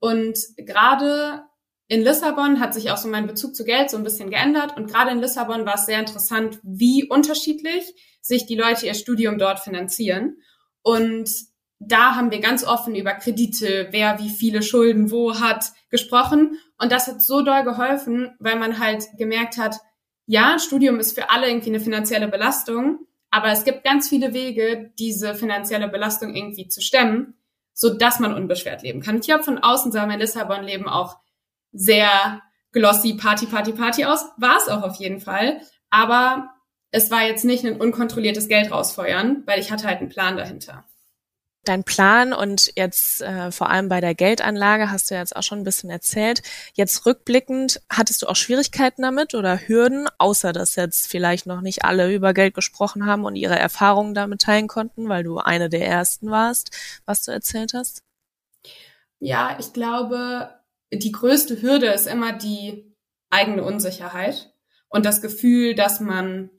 Und 0.01 0.39
gerade 0.57 1.45
in 1.87 2.03
Lissabon 2.03 2.59
hat 2.59 2.75
sich 2.75 2.91
auch 2.91 2.97
so 2.97 3.09
mein 3.09 3.27
Bezug 3.27 3.55
zu 3.55 3.65
Geld 3.65 3.91
so 3.91 3.97
ein 3.97 4.03
bisschen 4.03 4.31
geändert. 4.31 4.77
Und 4.77 4.91
gerade 4.91 5.11
in 5.11 5.21
Lissabon 5.21 5.65
war 5.67 5.75
es 5.75 5.87
sehr 5.87 6.01
interessant, 6.01 6.59
wie 6.63 7.09
unterschiedlich 7.09 7.85
sich 8.21 8.47
die 8.47 8.57
Leute 8.57 8.87
ihr 8.87 8.95
Studium 8.95 9.39
dort 9.39 9.61
finanzieren. 9.61 10.39
Und 10.83 11.31
da 11.79 12.17
haben 12.17 12.31
wir 12.31 12.41
ganz 12.41 12.65
offen 12.65 12.95
über 12.95 13.13
Kredite, 13.13 13.89
wer 13.91 14.19
wie 14.19 14.31
viele 14.31 14.63
Schulden 14.63 15.11
wo 15.11 15.39
hat, 15.39 15.73
gesprochen. 15.91 16.59
Und 16.79 16.91
das 16.91 17.07
hat 17.07 17.23
so 17.23 17.43
doll 17.43 17.63
geholfen, 17.63 18.35
weil 18.39 18.59
man 18.59 18.79
halt 18.79 19.05
gemerkt 19.19 19.59
hat, 19.59 19.77
ja, 20.33 20.59
Studium 20.59 20.99
ist 20.99 21.13
für 21.13 21.29
alle 21.29 21.47
irgendwie 21.47 21.69
eine 21.69 21.81
finanzielle 21.81 22.27
Belastung, 22.27 23.01
aber 23.31 23.49
es 23.49 23.65
gibt 23.65 23.85
ganz 23.85 24.09
viele 24.09 24.33
Wege, 24.33 24.91
diese 24.99 25.35
finanzielle 25.35 25.89
Belastung 25.89 26.35
irgendwie 26.35 26.69
zu 26.69 26.81
stemmen, 26.81 27.35
so 27.75 27.93
dass 27.93 28.19
man 28.19 28.33
unbeschwert 28.33 28.83
leben 28.83 29.03
kann. 29.03 29.19
Ich 29.19 29.27
glaube, 29.27 29.45
von 29.45 29.59
außen 29.59 29.93
sah 29.93 30.07
mein 30.07 30.21
Lissabon-Leben 30.21 30.89
auch 30.89 31.19
sehr 31.73 32.41
glossy, 32.73 33.13
Party, 33.13 33.45
Party, 33.45 33.73
Party 33.73 34.07
aus. 34.07 34.25
War 34.39 34.57
es 34.57 34.69
auch 34.69 34.83
auf 34.83 34.97
jeden 34.97 35.21
Fall. 35.21 35.61
Aber 35.91 36.49
es 36.93 37.11
war 37.11 37.27
jetzt 37.27 37.45
nicht 37.45 37.67
ein 37.67 37.79
unkontrolliertes 37.79 38.49
Geld 38.49 38.73
rausfeuern, 38.73 39.43
weil 39.45 39.61
ich 39.61 39.71
hatte 39.71 39.87
halt 39.87 39.99
einen 39.99 40.09
Plan 40.09 40.39
dahinter 40.39 40.87
dein 41.65 41.85
Plan 41.85 42.33
und 42.33 42.73
jetzt 42.77 43.23
äh, 43.23 43.53
vor 43.53 43.71
allem 43.71 43.89
bei 43.89 44.01
der 44.01 44.15
Geldanlage 44.15 44.91
hast 44.91 45.11
du 45.11 45.15
jetzt 45.15 45.37
auch 45.37 45.43
schon 45.43 45.61
ein 45.61 45.65
bisschen 45.65 45.91
erzählt. 45.91 46.43
Jetzt 46.75 47.07
rückblickend, 47.07 47.81
hattest 47.89 48.23
du 48.23 48.27
auch 48.27 48.37
Schwierigkeiten 48.37 49.03
damit 49.03 49.35
oder 49.35 49.59
Hürden, 49.59 50.09
außer 50.19 50.53
dass 50.53 50.77
jetzt 50.77 51.07
vielleicht 51.07 51.47
noch 51.47 51.61
nicht 51.61 51.85
alle 51.85 52.13
über 52.13 52.35
Geld 52.35 52.55
gesprochen 52.55 53.07
haben 53.07 53.25
und 53.25 53.37
ihre 53.37 53.59
Erfahrungen 53.59 54.15
damit 54.15 54.41
teilen 54.41 54.67
konnten, 54.67 55.09
weil 55.09 55.23
du 55.23 55.39
eine 55.39 55.69
der 55.69 55.87
ersten 55.87 56.31
warst, 56.31 56.71
was 57.07 57.23
du 57.23 57.31
erzählt 57.31 57.75
hast? 57.75 58.03
Ja, 59.19 59.57
ich 59.61 59.73
glaube, 59.73 60.51
die 60.93 61.13
größte 61.13 61.63
Hürde 61.63 61.87
ist 61.87 62.09
immer 62.09 62.33
die 62.33 62.93
eigene 63.31 63.63
Unsicherheit. 63.65 64.49
und 64.89 65.07
das 65.07 65.23
Gefühl, 65.23 65.75
dass 65.75 66.01
man 66.01 66.51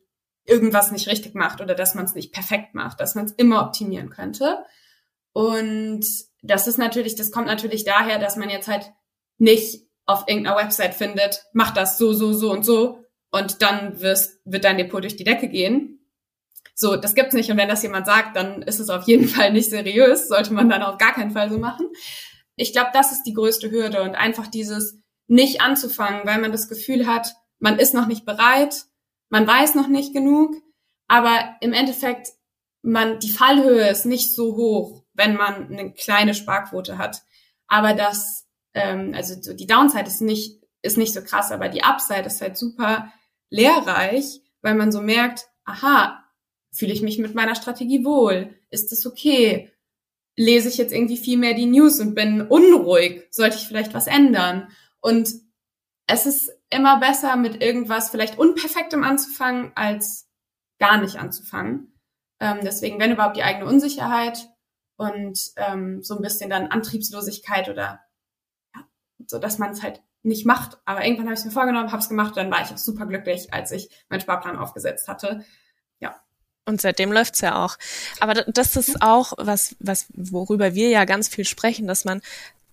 irgendwas 0.44 0.92
nicht 0.92 1.08
richtig 1.08 1.36
macht 1.36 1.62
oder 1.62 1.76
dass 1.76 1.94
man 1.94 2.06
es 2.06 2.16
nicht 2.16 2.34
perfekt 2.34 2.74
macht, 2.74 3.00
dass 3.00 3.14
man 3.14 3.26
es 3.26 3.32
immer 3.34 3.62
optimieren 3.62 4.10
könnte. 4.10 4.66
Und 5.34 6.06
das 6.42 6.68
ist 6.68 6.78
natürlich, 6.78 7.16
das 7.16 7.32
kommt 7.32 7.48
natürlich 7.48 7.84
daher, 7.84 8.20
dass 8.20 8.38
man 8.38 8.50
jetzt 8.50 8.68
halt 8.68 8.92
nicht 9.38 9.88
auf 10.06 10.26
irgendeiner 10.28 10.58
Website 10.58 10.94
findet, 10.94 11.44
mach 11.54 11.72
das 11.72 11.98
so, 11.98 12.14
so, 12.14 12.34
so 12.34 12.52
und 12.52 12.64
so 12.64 13.00
und 13.32 13.62
dann 13.62 14.00
wirst, 14.00 14.40
wird 14.46 14.64
dein 14.64 14.78
Depot 14.78 15.02
durch 15.02 15.16
die 15.16 15.24
Decke 15.24 15.48
gehen. 15.48 16.00
So, 16.76 16.96
das 16.96 17.16
gibt's 17.16 17.34
nicht. 17.34 17.50
Und 17.50 17.58
wenn 17.58 17.68
das 17.68 17.84
jemand 17.84 18.06
sagt, 18.06 18.36
dann 18.36 18.62
ist 18.62 18.80
es 18.80 18.90
auf 18.90 19.08
jeden 19.08 19.28
Fall 19.30 19.52
nicht 19.52 19.70
seriös, 19.70 20.28
sollte 20.28 20.54
man 20.54 20.70
dann 20.70 20.84
auf 20.84 20.98
gar 20.98 21.14
keinen 21.14 21.32
Fall 21.32 21.50
so 21.50 21.58
machen. 21.58 21.88
Ich 22.56 22.74
glaube, 22.74 22.92
das 22.94 23.12
ist 23.12 23.24
die 23.24 23.34
größte 23.34 23.72
Hürde 23.72 24.04
und 24.04 24.16
einfach 24.16 24.48
dieses 24.48 25.00
nicht 25.28 25.62
anzufangen, 25.62 26.26
weil 26.26 26.40
man 26.40 26.52
das 26.52 26.70
Gefühl 26.70 27.08
hat, 27.08 27.34
man 27.60 27.80
ist 27.80 27.94
noch 27.94 28.08
nicht 28.08 28.26
bereit, 28.26 28.86
man 29.30 29.48
weiß 29.48 29.74
noch 29.74 29.88
nicht 29.88 30.14
genug, 30.14 30.56
aber 31.08 31.56
im 31.62 31.74
Endeffekt, 31.74 32.28
man, 32.84 33.20
die 33.20 33.32
Fallhöhe 33.32 33.90
ist 33.90 34.06
nicht 34.06 34.36
so 34.36 34.56
hoch, 34.56 35.03
wenn 35.14 35.36
man 35.36 35.72
eine 35.72 35.94
kleine 35.94 36.34
Sparquote 36.34 36.98
hat. 36.98 37.22
Aber 37.68 37.94
das, 37.94 38.48
ähm, 38.74 39.14
also 39.16 39.40
so 39.42 39.54
die 39.54 39.68
Downside 39.68 40.08
ist 40.08 40.22
nicht, 40.22 40.62
ist 40.82 40.98
nicht 40.98 41.14
so 41.14 41.22
krass, 41.22 41.52
aber 41.52 41.70
die 41.70 41.84
Upside 41.84 42.24
ist 42.24 42.42
halt 42.42 42.58
super 42.58 43.12
lehrreich, 43.50 44.42
weil 44.62 44.76
man 44.76 44.92
so 44.92 45.02
merkt, 45.02 45.48
aha, 45.66 46.24
fühle 46.72 46.94
ich 46.94 47.02
mich 47.02 47.20
mit 47.20 47.36
meiner 47.36 47.56
Strategie 47.56 48.04
wohl? 48.04 48.54
Ist 48.70 48.92
es 48.92 49.06
okay? 49.06 49.72
Lese 50.36 50.70
ich 50.70 50.78
jetzt 50.78 50.94
irgendwie 50.94 51.18
viel 51.18 51.38
mehr 51.38 51.54
die 51.54 51.68
News 51.68 52.00
und 52.00 52.16
bin 52.16 52.42
unruhig? 52.42 53.28
Sollte 53.30 53.58
ich 53.58 53.68
vielleicht 53.68 53.94
was 53.94 54.08
ändern? 54.08 54.70
Und 55.00 55.30
es 56.08 56.26
ist 56.26 56.52
immer 56.70 57.00
besser, 57.00 57.36
mit 57.36 57.64
irgendwas 57.64 58.10
vielleicht 58.10 58.38
Unperfektem 58.38 59.04
anzufangen, 59.04 59.72
als 59.76 60.28
gar 60.80 61.00
nicht 61.00 61.18
anzufangen. 61.18 61.94
Ähm, 62.40 62.60
deswegen, 62.64 63.00
wenn 63.00 63.12
überhaupt 63.12 63.38
die 63.38 63.44
eigene 63.44 63.68
Unsicherheit 63.68 64.50
und 64.98 65.40
ähm, 65.58 66.04
so 66.04 66.16
ein 66.16 66.22
bisschen 66.22 66.50
dann 66.50 66.68
Antriebslosigkeit 66.68 67.70
oder 67.70 68.02
ja, 68.76 68.84
so, 69.28 69.40
dass 69.40 69.58
man 69.58 69.72
es 69.72 69.84
halt 69.84 70.02
nicht 70.24 70.46
macht. 70.46 70.78
Aber 70.86 71.04
irgendwann 71.04 71.26
habe 71.26 71.34
ich 71.34 71.40
es 71.40 71.46
mir 71.46 71.52
vorgenommen, 71.52 71.92
habe 71.92 72.02
es 72.02 72.10
gemacht, 72.10 72.38
dann 72.38 72.52
war 72.52 72.62
ich 72.62 72.72
auch 72.72 72.78
super 72.78 73.06
glücklich, 73.06 73.54
als 73.54 73.72
ich 73.72 73.90
meinen 74.10 74.22
Sparplan 74.22 74.58
aufgesetzt 74.58 75.08
hatte. 75.08 75.46
Ja. 76.00 76.16
Und 76.66 76.80
seitdem 76.80 77.12
läuft's 77.12 77.42
ja 77.42 77.64
auch. 77.64 77.78
Aber 78.20 78.34
das 78.34 78.76
ist 78.78 79.02
auch 79.02 79.34
was, 79.38 79.76
was, 79.80 80.08
worüber 80.14 80.76
wir 80.76 80.90
ja 80.90 81.06
ganz 81.06 81.28
viel 81.28 81.46
sprechen, 81.46 81.88
dass 81.88 82.06
man 82.06 82.22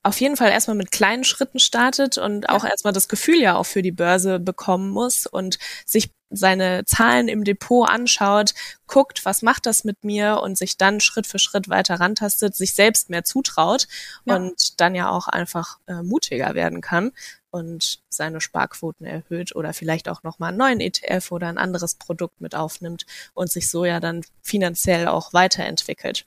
auf 0.03 0.21
jeden 0.21 0.37
Fall 0.37 0.51
erstmal 0.51 0.77
mit 0.77 0.91
kleinen 0.91 1.25
Schritten 1.25 1.59
startet 1.59 2.17
und 2.17 2.49
auch 2.49 2.65
ja. 2.65 2.71
erstmal 2.71 2.93
das 2.93 3.09
Gefühl 3.09 3.41
ja 3.41 3.57
auch 3.57 3.67
für 3.67 3.83
die 3.83 3.93
Börse 3.93 4.39
bekommen 4.39 4.91
muss 4.91 5.27
und 5.27 5.59
sich 5.85 6.11
seine 6.31 6.85
Zahlen 6.85 7.29
im 7.29 7.45
Depot 7.45 7.89
anschaut, 7.89 8.55
guckt, 8.87 9.25
was 9.25 9.43
macht 9.43 9.67
das 9.67 9.85
mit 9.85 10.05
mir 10.05 10.41
und 10.43 10.57
sich 10.57 10.79
dann 10.79 11.01
Schritt 11.01 11.27
für 11.27 11.41
Schritt 11.41 11.69
weiter 11.69 11.99
rantastet, 11.99 12.55
sich 12.55 12.75
selbst 12.75 13.11
mehr 13.11 13.25
zutraut 13.25 13.89
ja. 14.25 14.37
und 14.37 14.81
dann 14.81 14.95
ja 14.95 15.11
auch 15.11 15.27
einfach 15.27 15.79
äh, 15.87 16.03
mutiger 16.03 16.55
werden 16.55 16.81
kann 16.81 17.11
und 17.51 18.01
seine 18.09 18.41
Sparquoten 18.41 19.05
erhöht 19.05 19.55
oder 19.57 19.75
vielleicht 19.75 20.09
auch 20.09 20.23
nochmal 20.23 20.51
einen 20.51 20.59
neuen 20.59 20.81
ETF 20.81 21.33
oder 21.33 21.49
ein 21.49 21.59
anderes 21.59 21.97
Produkt 21.97 22.41
mit 22.41 22.55
aufnimmt 22.55 23.07
und 23.35 23.51
sich 23.51 23.69
so 23.69 23.85
ja 23.85 24.01
dann 24.01 24.25
finanziell 24.41 25.09
auch 25.09 25.33
weiterentwickelt. 25.33 26.27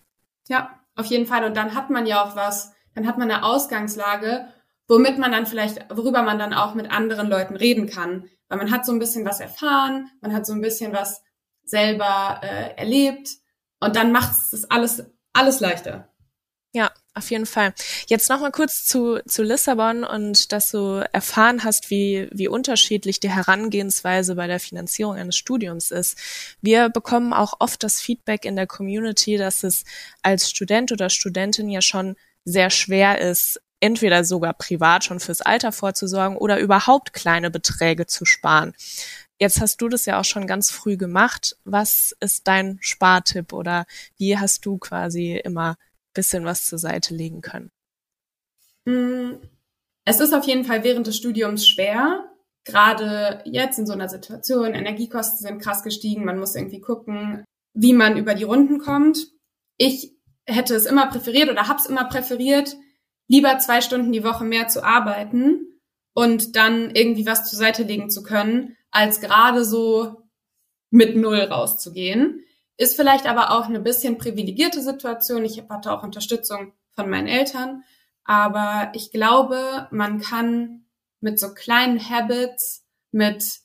Ja, 0.50 0.78
auf 0.96 1.06
jeden 1.06 1.26
Fall. 1.26 1.46
Und 1.46 1.56
dann 1.56 1.76
hat 1.76 1.90
man 1.90 2.06
ja 2.06 2.24
auch 2.24 2.36
was, 2.36 2.74
dann 2.96 3.08
hat 3.08 3.18
man 3.18 3.30
eine 3.30 3.44
Ausgangslage, 3.44 4.48
womit 4.88 5.18
man 5.18 5.32
dann 5.32 5.46
vielleicht, 5.46 5.86
worüber 5.90 6.24
man 6.24 6.40
dann 6.40 6.54
auch 6.54 6.76
mit 6.76 6.92
anderen 6.92 7.28
Leuten 7.28 7.56
reden 7.56 7.90
kann. 7.90 8.30
Weil 8.50 8.58
man 8.58 8.72
hat 8.72 8.86
so 8.86 8.92
ein 8.92 9.00
bisschen 9.00 9.26
was 9.26 9.40
erfahren, 9.40 10.10
man 10.22 10.34
hat 10.34 10.46
so 10.46 10.54
ein 10.54 10.62
bisschen 10.62 10.94
was 10.94 11.24
selber 11.64 12.42
äh, 12.44 12.76
erlebt 12.76 13.30
und 13.80 13.96
dann 13.96 14.12
macht 14.12 14.32
es 14.52 14.70
alles, 14.70 15.04
alles 15.34 15.60
leichter. 15.60 16.10
Ja, 16.76 16.92
auf 17.14 17.30
jeden 17.30 17.46
Fall. 17.46 17.76
Jetzt 18.08 18.30
noch 18.32 18.40
mal 18.40 18.52
kurz 18.52 18.84
zu, 18.86 19.20
zu 19.28 19.44
Lissabon 19.44 20.04
und 20.04 20.52
dass 20.52 20.72
du 20.72 21.08
erfahren 21.14 21.64
hast, 21.64 21.92
wie, 21.92 22.28
wie 22.32 22.48
unterschiedlich 22.48 23.20
die 23.20 23.30
Herangehensweise 23.30 24.34
bei 24.34 24.48
der 24.48 24.60
Finanzierung 24.60 25.16
eines 25.16 25.38
Studiums 25.38 25.92
ist. 25.92 26.18
Wir 26.62 26.90
bekommen 26.90 27.32
auch 27.32 27.54
oft 27.60 27.84
das 27.84 28.02
Feedback 28.02 28.46
in 28.46 28.56
der 28.56 28.66
Community, 28.66 29.38
dass 29.38 29.64
es 29.64 29.84
als 30.24 30.50
Student 30.50 30.92
oder 30.92 31.12
Studentin 31.12 31.70
ja 31.70 31.84
schon 31.84 32.16
sehr 32.46 32.70
schwer 32.70 33.20
ist, 33.22 33.62
entweder 33.80 34.24
sogar 34.24 34.54
privat 34.54 35.04
schon 35.04 35.20
fürs 35.20 35.42
Alter 35.42 35.72
vorzusorgen 35.72 36.38
oder 36.38 36.60
überhaupt 36.60 37.14
kleine 37.14 37.52
Beträge 37.52 38.06
zu 38.06 38.26
sparen. 38.26 38.74
Jetzt 39.40 39.60
hast 39.60 39.82
du 39.82 39.90
das 39.90 40.06
ja 40.06 40.20
auch 40.20 40.26
schon 40.26 40.48
ganz 40.48 40.72
früh 40.72 40.96
gemacht. 40.96 41.58
Was 41.66 42.16
ist 42.22 42.48
dein 42.48 42.78
Spartipp 42.82 43.52
oder 43.52 43.86
wie 44.18 44.38
hast 44.38 44.66
du 44.66 44.78
quasi 44.78 45.36
immer 45.36 45.76
bisschen 46.14 46.46
was 46.46 46.66
zur 46.66 46.80
Seite 46.80 47.14
legen 47.14 47.42
können? 47.42 47.72
Mm, 48.86 49.34
es 50.06 50.20
ist 50.20 50.34
auf 50.34 50.46
jeden 50.46 50.64
Fall 50.64 50.84
während 50.84 51.08
des 51.08 51.18
Studiums 51.18 51.68
schwer. 51.68 52.30
Gerade 52.66 53.42
jetzt 53.46 53.80
in 53.80 53.86
so 53.86 53.94
einer 53.94 54.08
Situation, 54.08 54.74
Energiekosten 54.74 55.40
sind 55.40 55.60
krass 55.62 55.84
gestiegen, 55.84 56.24
man 56.24 56.40
muss 56.40 56.56
irgendwie 56.56 56.80
gucken, 56.80 57.44
wie 57.74 57.94
man 57.94 58.16
über 58.18 58.36
die 58.36 58.44
Runden 58.44 58.80
kommt. 58.80 59.18
Ich 59.78 60.14
hätte 60.46 60.76
es 60.76 60.86
immer 60.86 61.08
präferiert 61.08 61.50
oder 61.50 61.68
hab's 61.68 61.86
immer 61.86 62.06
präferiert, 62.06 62.76
lieber 63.28 63.58
zwei 63.60 63.82
Stunden 63.82 64.12
die 64.12 64.24
Woche 64.24 64.44
mehr 64.44 64.68
zu 64.68 64.84
arbeiten 64.84 65.80
und 66.14 66.56
dann 66.56 66.92
irgendwie 66.96 67.26
was 67.26 67.50
zur 67.50 67.58
Seite 67.58 67.84
legen 67.84 68.10
zu 68.10 68.24
können, 68.24 68.78
als 68.92 69.20
gerade 69.22 69.66
so 69.66 70.24
mit 70.90 71.16
Null 71.16 71.40
rauszugehen. 71.40 72.44
Ist 72.78 72.96
vielleicht 72.96 73.26
aber 73.26 73.52
auch 73.52 73.66
eine 73.66 73.80
bisschen 73.80 74.18
privilegierte 74.18 74.82
Situation. 74.82 75.46
Ich 75.46 75.64
hatte 75.70 75.92
auch 75.92 76.04
Unterstützung 76.04 76.74
von 76.96 77.10
meinen 77.10 77.28
Eltern. 77.28 77.84
Aber 78.24 78.92
ich 78.94 79.12
glaube, 79.12 79.88
man 79.92 80.22
kann 80.22 80.86
mit 81.20 81.40
so 81.40 81.54
kleinen 81.54 82.10
Habits, 82.10 82.86
mit, 83.12 83.60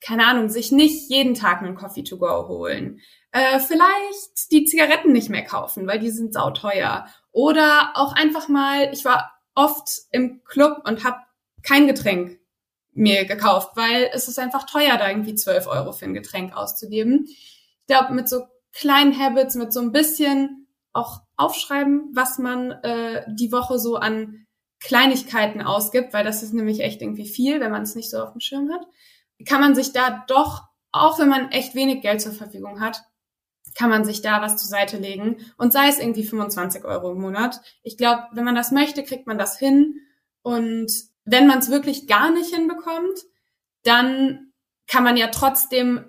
keine 0.00 0.26
Ahnung, 0.26 0.48
sich 0.48 0.72
nicht 0.72 1.10
jeden 1.10 1.34
Tag 1.34 1.60
einen 1.60 1.74
Coffee 1.74 2.04
to 2.04 2.18
go 2.18 2.48
holen, 2.48 3.00
äh, 3.32 3.58
vielleicht 3.60 4.50
die 4.50 4.64
Zigaretten 4.64 5.12
nicht 5.12 5.28
mehr 5.28 5.44
kaufen, 5.44 5.86
weil 5.86 5.98
die 5.98 6.10
sind 6.10 6.32
sauteuer. 6.32 7.06
Oder 7.32 7.92
auch 7.94 8.12
einfach 8.14 8.48
mal, 8.48 8.90
ich 8.92 9.04
war 9.04 9.32
oft 9.54 9.88
im 10.12 10.42
Club 10.44 10.82
und 10.84 11.04
habe 11.04 11.18
kein 11.62 11.86
Getränk 11.86 12.38
mir 12.92 13.24
gekauft, 13.26 13.76
weil 13.76 14.10
es 14.12 14.28
ist 14.28 14.38
einfach 14.38 14.66
teuer, 14.66 14.96
da 14.98 15.08
irgendwie 15.08 15.34
12 15.34 15.66
Euro 15.66 15.92
für 15.92 16.06
ein 16.06 16.14
Getränk 16.14 16.56
auszugeben. 16.56 17.26
Ich 17.26 17.86
glaube, 17.86 18.14
mit 18.14 18.28
so 18.28 18.44
kleinen 18.72 19.18
Habits, 19.18 19.54
mit 19.54 19.72
so 19.72 19.80
ein 19.80 19.92
bisschen 19.92 20.68
auch 20.92 21.20
aufschreiben, 21.36 22.10
was 22.14 22.38
man 22.38 22.72
äh, 22.82 23.24
die 23.28 23.52
Woche 23.52 23.78
so 23.78 23.96
an 23.96 24.46
Kleinigkeiten 24.80 25.60
ausgibt, 25.60 26.12
weil 26.12 26.24
das 26.24 26.42
ist 26.42 26.54
nämlich 26.54 26.80
echt 26.80 27.02
irgendwie 27.02 27.26
viel, 27.26 27.60
wenn 27.60 27.70
man 27.70 27.82
es 27.82 27.94
nicht 27.94 28.10
so 28.10 28.18
auf 28.18 28.32
dem 28.32 28.40
Schirm 28.40 28.70
hat, 28.72 28.86
kann 29.46 29.60
man 29.60 29.74
sich 29.74 29.92
da 29.92 30.24
doch, 30.28 30.64
auch 30.92 31.18
wenn 31.18 31.28
man 31.28 31.50
echt 31.50 31.74
wenig 31.74 32.02
Geld 32.02 32.20
zur 32.20 32.32
Verfügung 32.32 32.80
hat, 32.80 33.02
kann 33.74 33.90
man 33.90 34.04
sich 34.04 34.22
da 34.22 34.42
was 34.42 34.56
zur 34.56 34.68
Seite 34.68 34.96
legen 34.96 35.36
und 35.56 35.72
sei 35.72 35.88
es 35.88 35.98
irgendwie 35.98 36.24
25 36.24 36.84
Euro 36.84 37.12
im 37.12 37.20
Monat. 37.20 37.60
Ich 37.82 37.96
glaube, 37.96 38.24
wenn 38.32 38.44
man 38.44 38.54
das 38.54 38.72
möchte, 38.72 39.04
kriegt 39.04 39.26
man 39.26 39.38
das 39.38 39.58
hin 39.58 40.00
und 40.42 40.90
wenn 41.24 41.46
man 41.46 41.58
es 41.58 41.70
wirklich 41.70 42.06
gar 42.06 42.32
nicht 42.32 42.52
hinbekommt, 42.52 43.20
dann 43.84 44.52
kann 44.86 45.04
man 45.04 45.16
ja 45.16 45.28
trotzdem 45.28 46.04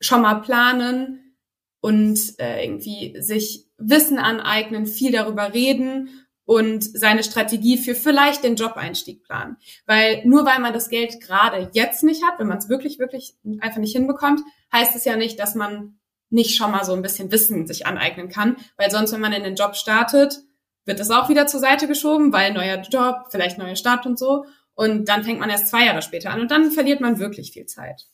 schon 0.00 0.22
mal 0.22 0.40
planen 0.40 1.36
und 1.80 2.18
äh, 2.38 2.64
irgendwie 2.64 3.14
sich 3.20 3.68
Wissen 3.78 4.18
aneignen, 4.18 4.86
viel 4.86 5.12
darüber 5.12 5.52
reden 5.52 6.25
und 6.46 6.82
seine 6.82 7.24
Strategie 7.24 7.76
für 7.76 7.94
vielleicht 7.94 8.44
den 8.44 8.54
Job-Einstieg 8.54 9.24
planen. 9.24 9.56
Weil 9.84 10.24
nur 10.24 10.46
weil 10.46 10.60
man 10.60 10.72
das 10.72 10.88
Geld 10.88 11.20
gerade 11.20 11.68
jetzt 11.74 12.04
nicht 12.04 12.24
hat, 12.24 12.38
wenn 12.38 12.46
man 12.46 12.58
es 12.58 12.68
wirklich, 12.68 12.98
wirklich 12.98 13.34
einfach 13.60 13.80
nicht 13.80 13.94
hinbekommt, 13.94 14.40
heißt 14.72 14.94
es 14.96 15.04
ja 15.04 15.16
nicht, 15.16 15.38
dass 15.38 15.54
man 15.54 15.98
nicht 16.30 16.56
schon 16.56 16.70
mal 16.70 16.84
so 16.84 16.94
ein 16.94 17.02
bisschen 17.02 17.30
Wissen 17.30 17.66
sich 17.66 17.86
aneignen 17.86 18.28
kann, 18.28 18.56
weil 18.76 18.90
sonst, 18.90 19.12
wenn 19.12 19.20
man 19.20 19.32
in 19.32 19.44
den 19.44 19.56
Job 19.56 19.76
startet, 19.76 20.40
wird 20.84 21.00
es 21.00 21.10
auch 21.10 21.28
wieder 21.28 21.46
zur 21.48 21.60
Seite 21.60 21.88
geschoben, 21.88 22.32
weil 22.32 22.52
neuer 22.52 22.80
Job, 22.80 23.26
vielleicht 23.30 23.58
neuer 23.58 23.76
Start 23.76 24.06
und 24.06 24.18
so. 24.18 24.46
Und 24.74 25.08
dann 25.08 25.24
fängt 25.24 25.40
man 25.40 25.50
erst 25.50 25.68
zwei 25.68 25.86
Jahre 25.86 26.02
später 26.02 26.30
an 26.30 26.40
und 26.40 26.50
dann 26.50 26.70
verliert 26.70 27.00
man 27.00 27.18
wirklich 27.18 27.52
viel 27.52 27.66
Zeit. 27.66 28.06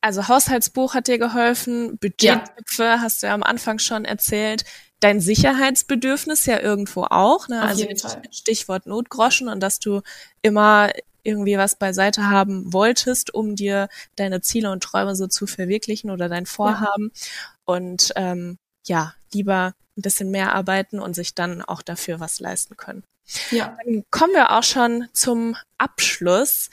Also 0.00 0.28
Haushaltsbuch 0.28 0.94
hat 0.94 1.08
dir 1.08 1.18
geholfen, 1.18 1.98
Budgettöpfe 1.98 2.84
ja. 2.84 3.00
hast 3.00 3.22
du 3.22 3.26
ja 3.26 3.34
am 3.34 3.42
Anfang 3.42 3.80
schon 3.80 4.04
erzählt, 4.04 4.64
dein 5.00 5.20
Sicherheitsbedürfnis 5.20 6.46
ja 6.46 6.60
irgendwo 6.60 7.04
auch, 7.04 7.48
ne? 7.48 7.62
Auf 7.62 7.68
also. 7.68 7.86
Stichwort 8.30 8.86
Notgroschen 8.86 9.48
und 9.48 9.60
dass 9.60 9.78
du 9.78 10.02
immer 10.42 10.90
irgendwie 11.22 11.58
was 11.58 11.76
beiseite 11.76 12.30
haben 12.30 12.72
wolltest, 12.72 13.34
um 13.34 13.54
dir 13.54 13.88
deine 14.16 14.40
Ziele 14.40 14.70
und 14.70 14.82
Träume 14.82 15.14
so 15.14 15.26
zu 15.26 15.46
verwirklichen 15.46 16.10
oder 16.10 16.28
dein 16.28 16.46
Vorhaben. 16.46 17.12
Ja. 17.12 17.20
Und 17.64 18.12
ähm, 18.16 18.58
ja, 18.86 19.14
lieber 19.32 19.74
ein 19.96 20.02
bisschen 20.02 20.30
mehr 20.30 20.54
arbeiten 20.54 21.00
und 21.00 21.14
sich 21.14 21.34
dann 21.34 21.60
auch 21.62 21.82
dafür 21.82 22.20
was 22.20 22.40
leisten 22.40 22.76
können. 22.76 23.04
Ja. 23.50 23.76
Dann 23.84 24.04
kommen 24.10 24.32
wir 24.32 24.52
auch 24.52 24.62
schon 24.62 25.08
zum 25.12 25.56
Abschluss. 25.76 26.70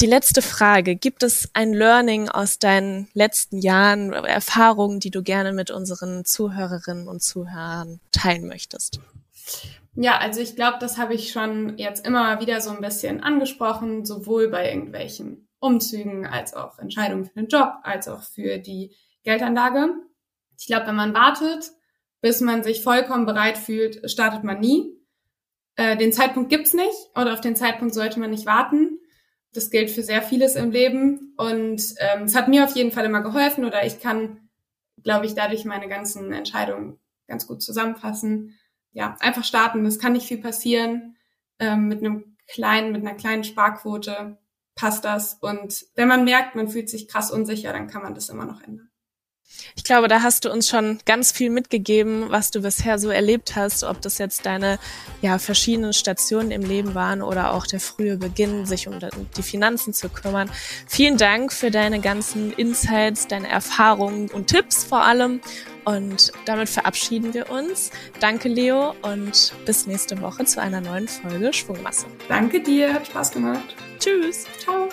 Die 0.00 0.06
letzte 0.06 0.42
Frage. 0.42 0.94
Gibt 0.94 1.24
es 1.24 1.50
ein 1.54 1.72
Learning 1.72 2.28
aus 2.28 2.60
deinen 2.60 3.08
letzten 3.14 3.58
Jahren, 3.58 4.12
Erfahrungen, 4.12 5.00
die 5.00 5.10
du 5.10 5.24
gerne 5.24 5.52
mit 5.52 5.72
unseren 5.72 6.24
Zuhörerinnen 6.24 7.08
und 7.08 7.20
Zuhörern 7.20 7.98
teilen 8.12 8.46
möchtest? 8.46 9.00
Ja, 9.96 10.18
also 10.18 10.40
ich 10.40 10.54
glaube, 10.54 10.76
das 10.78 10.98
habe 10.98 11.14
ich 11.14 11.32
schon 11.32 11.76
jetzt 11.78 12.06
immer 12.06 12.40
wieder 12.40 12.60
so 12.60 12.70
ein 12.70 12.80
bisschen 12.80 13.24
angesprochen, 13.24 14.04
sowohl 14.04 14.46
bei 14.48 14.70
irgendwelchen 14.70 15.48
Umzügen 15.58 16.24
als 16.24 16.54
auch 16.54 16.78
Entscheidungen 16.78 17.24
für 17.24 17.34
den 17.34 17.48
Job, 17.48 17.72
als 17.82 18.06
auch 18.06 18.22
für 18.22 18.58
die 18.58 18.94
Geldanlage. 19.24 19.94
Ich 20.56 20.66
glaube, 20.66 20.86
wenn 20.86 20.94
man 20.94 21.14
wartet, 21.14 21.72
bis 22.20 22.40
man 22.40 22.62
sich 22.62 22.84
vollkommen 22.84 23.26
bereit 23.26 23.58
fühlt, 23.58 24.08
startet 24.08 24.44
man 24.44 24.60
nie. 24.60 24.96
Äh, 25.74 25.96
den 25.96 26.12
Zeitpunkt 26.12 26.50
gibt's 26.50 26.74
nicht 26.74 27.10
oder 27.16 27.32
auf 27.32 27.40
den 27.40 27.56
Zeitpunkt 27.56 27.94
sollte 27.94 28.20
man 28.20 28.30
nicht 28.30 28.46
warten. 28.46 28.97
Das 29.58 29.70
gilt 29.70 29.90
für 29.90 30.04
sehr 30.04 30.22
vieles 30.22 30.54
im 30.54 30.70
Leben 30.70 31.34
und 31.36 31.82
ähm, 31.98 32.22
es 32.22 32.36
hat 32.36 32.46
mir 32.46 32.62
auf 32.62 32.76
jeden 32.76 32.92
Fall 32.92 33.04
immer 33.04 33.22
geholfen 33.22 33.64
oder 33.64 33.84
ich 33.84 33.98
kann, 33.98 34.48
glaube 35.02 35.26
ich, 35.26 35.34
dadurch 35.34 35.64
meine 35.64 35.88
ganzen 35.88 36.32
Entscheidungen 36.32 37.00
ganz 37.26 37.48
gut 37.48 37.60
zusammenfassen. 37.60 38.56
Ja, 38.92 39.16
einfach 39.18 39.42
starten. 39.42 39.84
Es 39.84 39.98
kann 39.98 40.12
nicht 40.12 40.28
viel 40.28 40.38
passieren. 40.38 41.16
Ähm, 41.58 41.88
mit 41.88 41.98
einem 41.98 42.36
kleinen, 42.46 42.92
mit 42.92 43.04
einer 43.04 43.16
kleinen 43.16 43.42
Sparquote 43.42 44.38
passt 44.76 45.04
das. 45.04 45.34
Und 45.40 45.86
wenn 45.96 46.06
man 46.06 46.22
merkt, 46.22 46.54
man 46.54 46.68
fühlt 46.68 46.88
sich 46.88 47.08
krass 47.08 47.32
unsicher, 47.32 47.72
dann 47.72 47.88
kann 47.88 48.02
man 48.02 48.14
das 48.14 48.28
immer 48.28 48.44
noch 48.44 48.62
ändern. 48.62 48.92
Ich 49.76 49.84
glaube, 49.84 50.08
da 50.08 50.22
hast 50.22 50.44
du 50.44 50.52
uns 50.52 50.68
schon 50.68 50.98
ganz 51.04 51.32
viel 51.32 51.50
mitgegeben, 51.50 52.26
was 52.30 52.50
du 52.50 52.62
bisher 52.62 52.98
so 52.98 53.10
erlebt 53.10 53.56
hast, 53.56 53.84
ob 53.84 54.00
das 54.02 54.18
jetzt 54.18 54.46
deine 54.46 54.78
ja, 55.22 55.38
verschiedenen 55.38 55.92
Stationen 55.92 56.50
im 56.50 56.62
Leben 56.62 56.94
waren 56.94 57.22
oder 57.22 57.52
auch 57.52 57.66
der 57.66 57.80
frühe 57.80 58.16
Beginn, 58.16 58.66
sich 58.66 58.88
um 58.88 58.98
die 59.36 59.42
Finanzen 59.42 59.94
zu 59.94 60.08
kümmern. 60.08 60.50
Vielen 60.86 61.16
Dank 61.16 61.52
für 61.52 61.70
deine 61.70 62.00
ganzen 62.00 62.52
Insights, 62.52 63.26
deine 63.26 63.48
Erfahrungen 63.48 64.30
und 64.30 64.48
Tipps 64.48 64.84
vor 64.84 65.02
allem. 65.02 65.40
Und 65.84 66.32
damit 66.44 66.68
verabschieden 66.68 67.32
wir 67.32 67.48
uns. 67.50 67.90
Danke, 68.20 68.48
Leo, 68.48 68.94
und 69.02 69.54
bis 69.64 69.86
nächste 69.86 70.20
Woche 70.20 70.44
zu 70.44 70.60
einer 70.60 70.82
neuen 70.82 71.08
Folge 71.08 71.52
Schwungmasse. 71.52 72.06
Danke 72.28 72.60
dir, 72.60 72.92
hat 72.92 73.06
Spaß 73.06 73.32
gemacht. 73.32 73.74
Tschüss. 73.98 74.44
Ciao. 74.62 74.88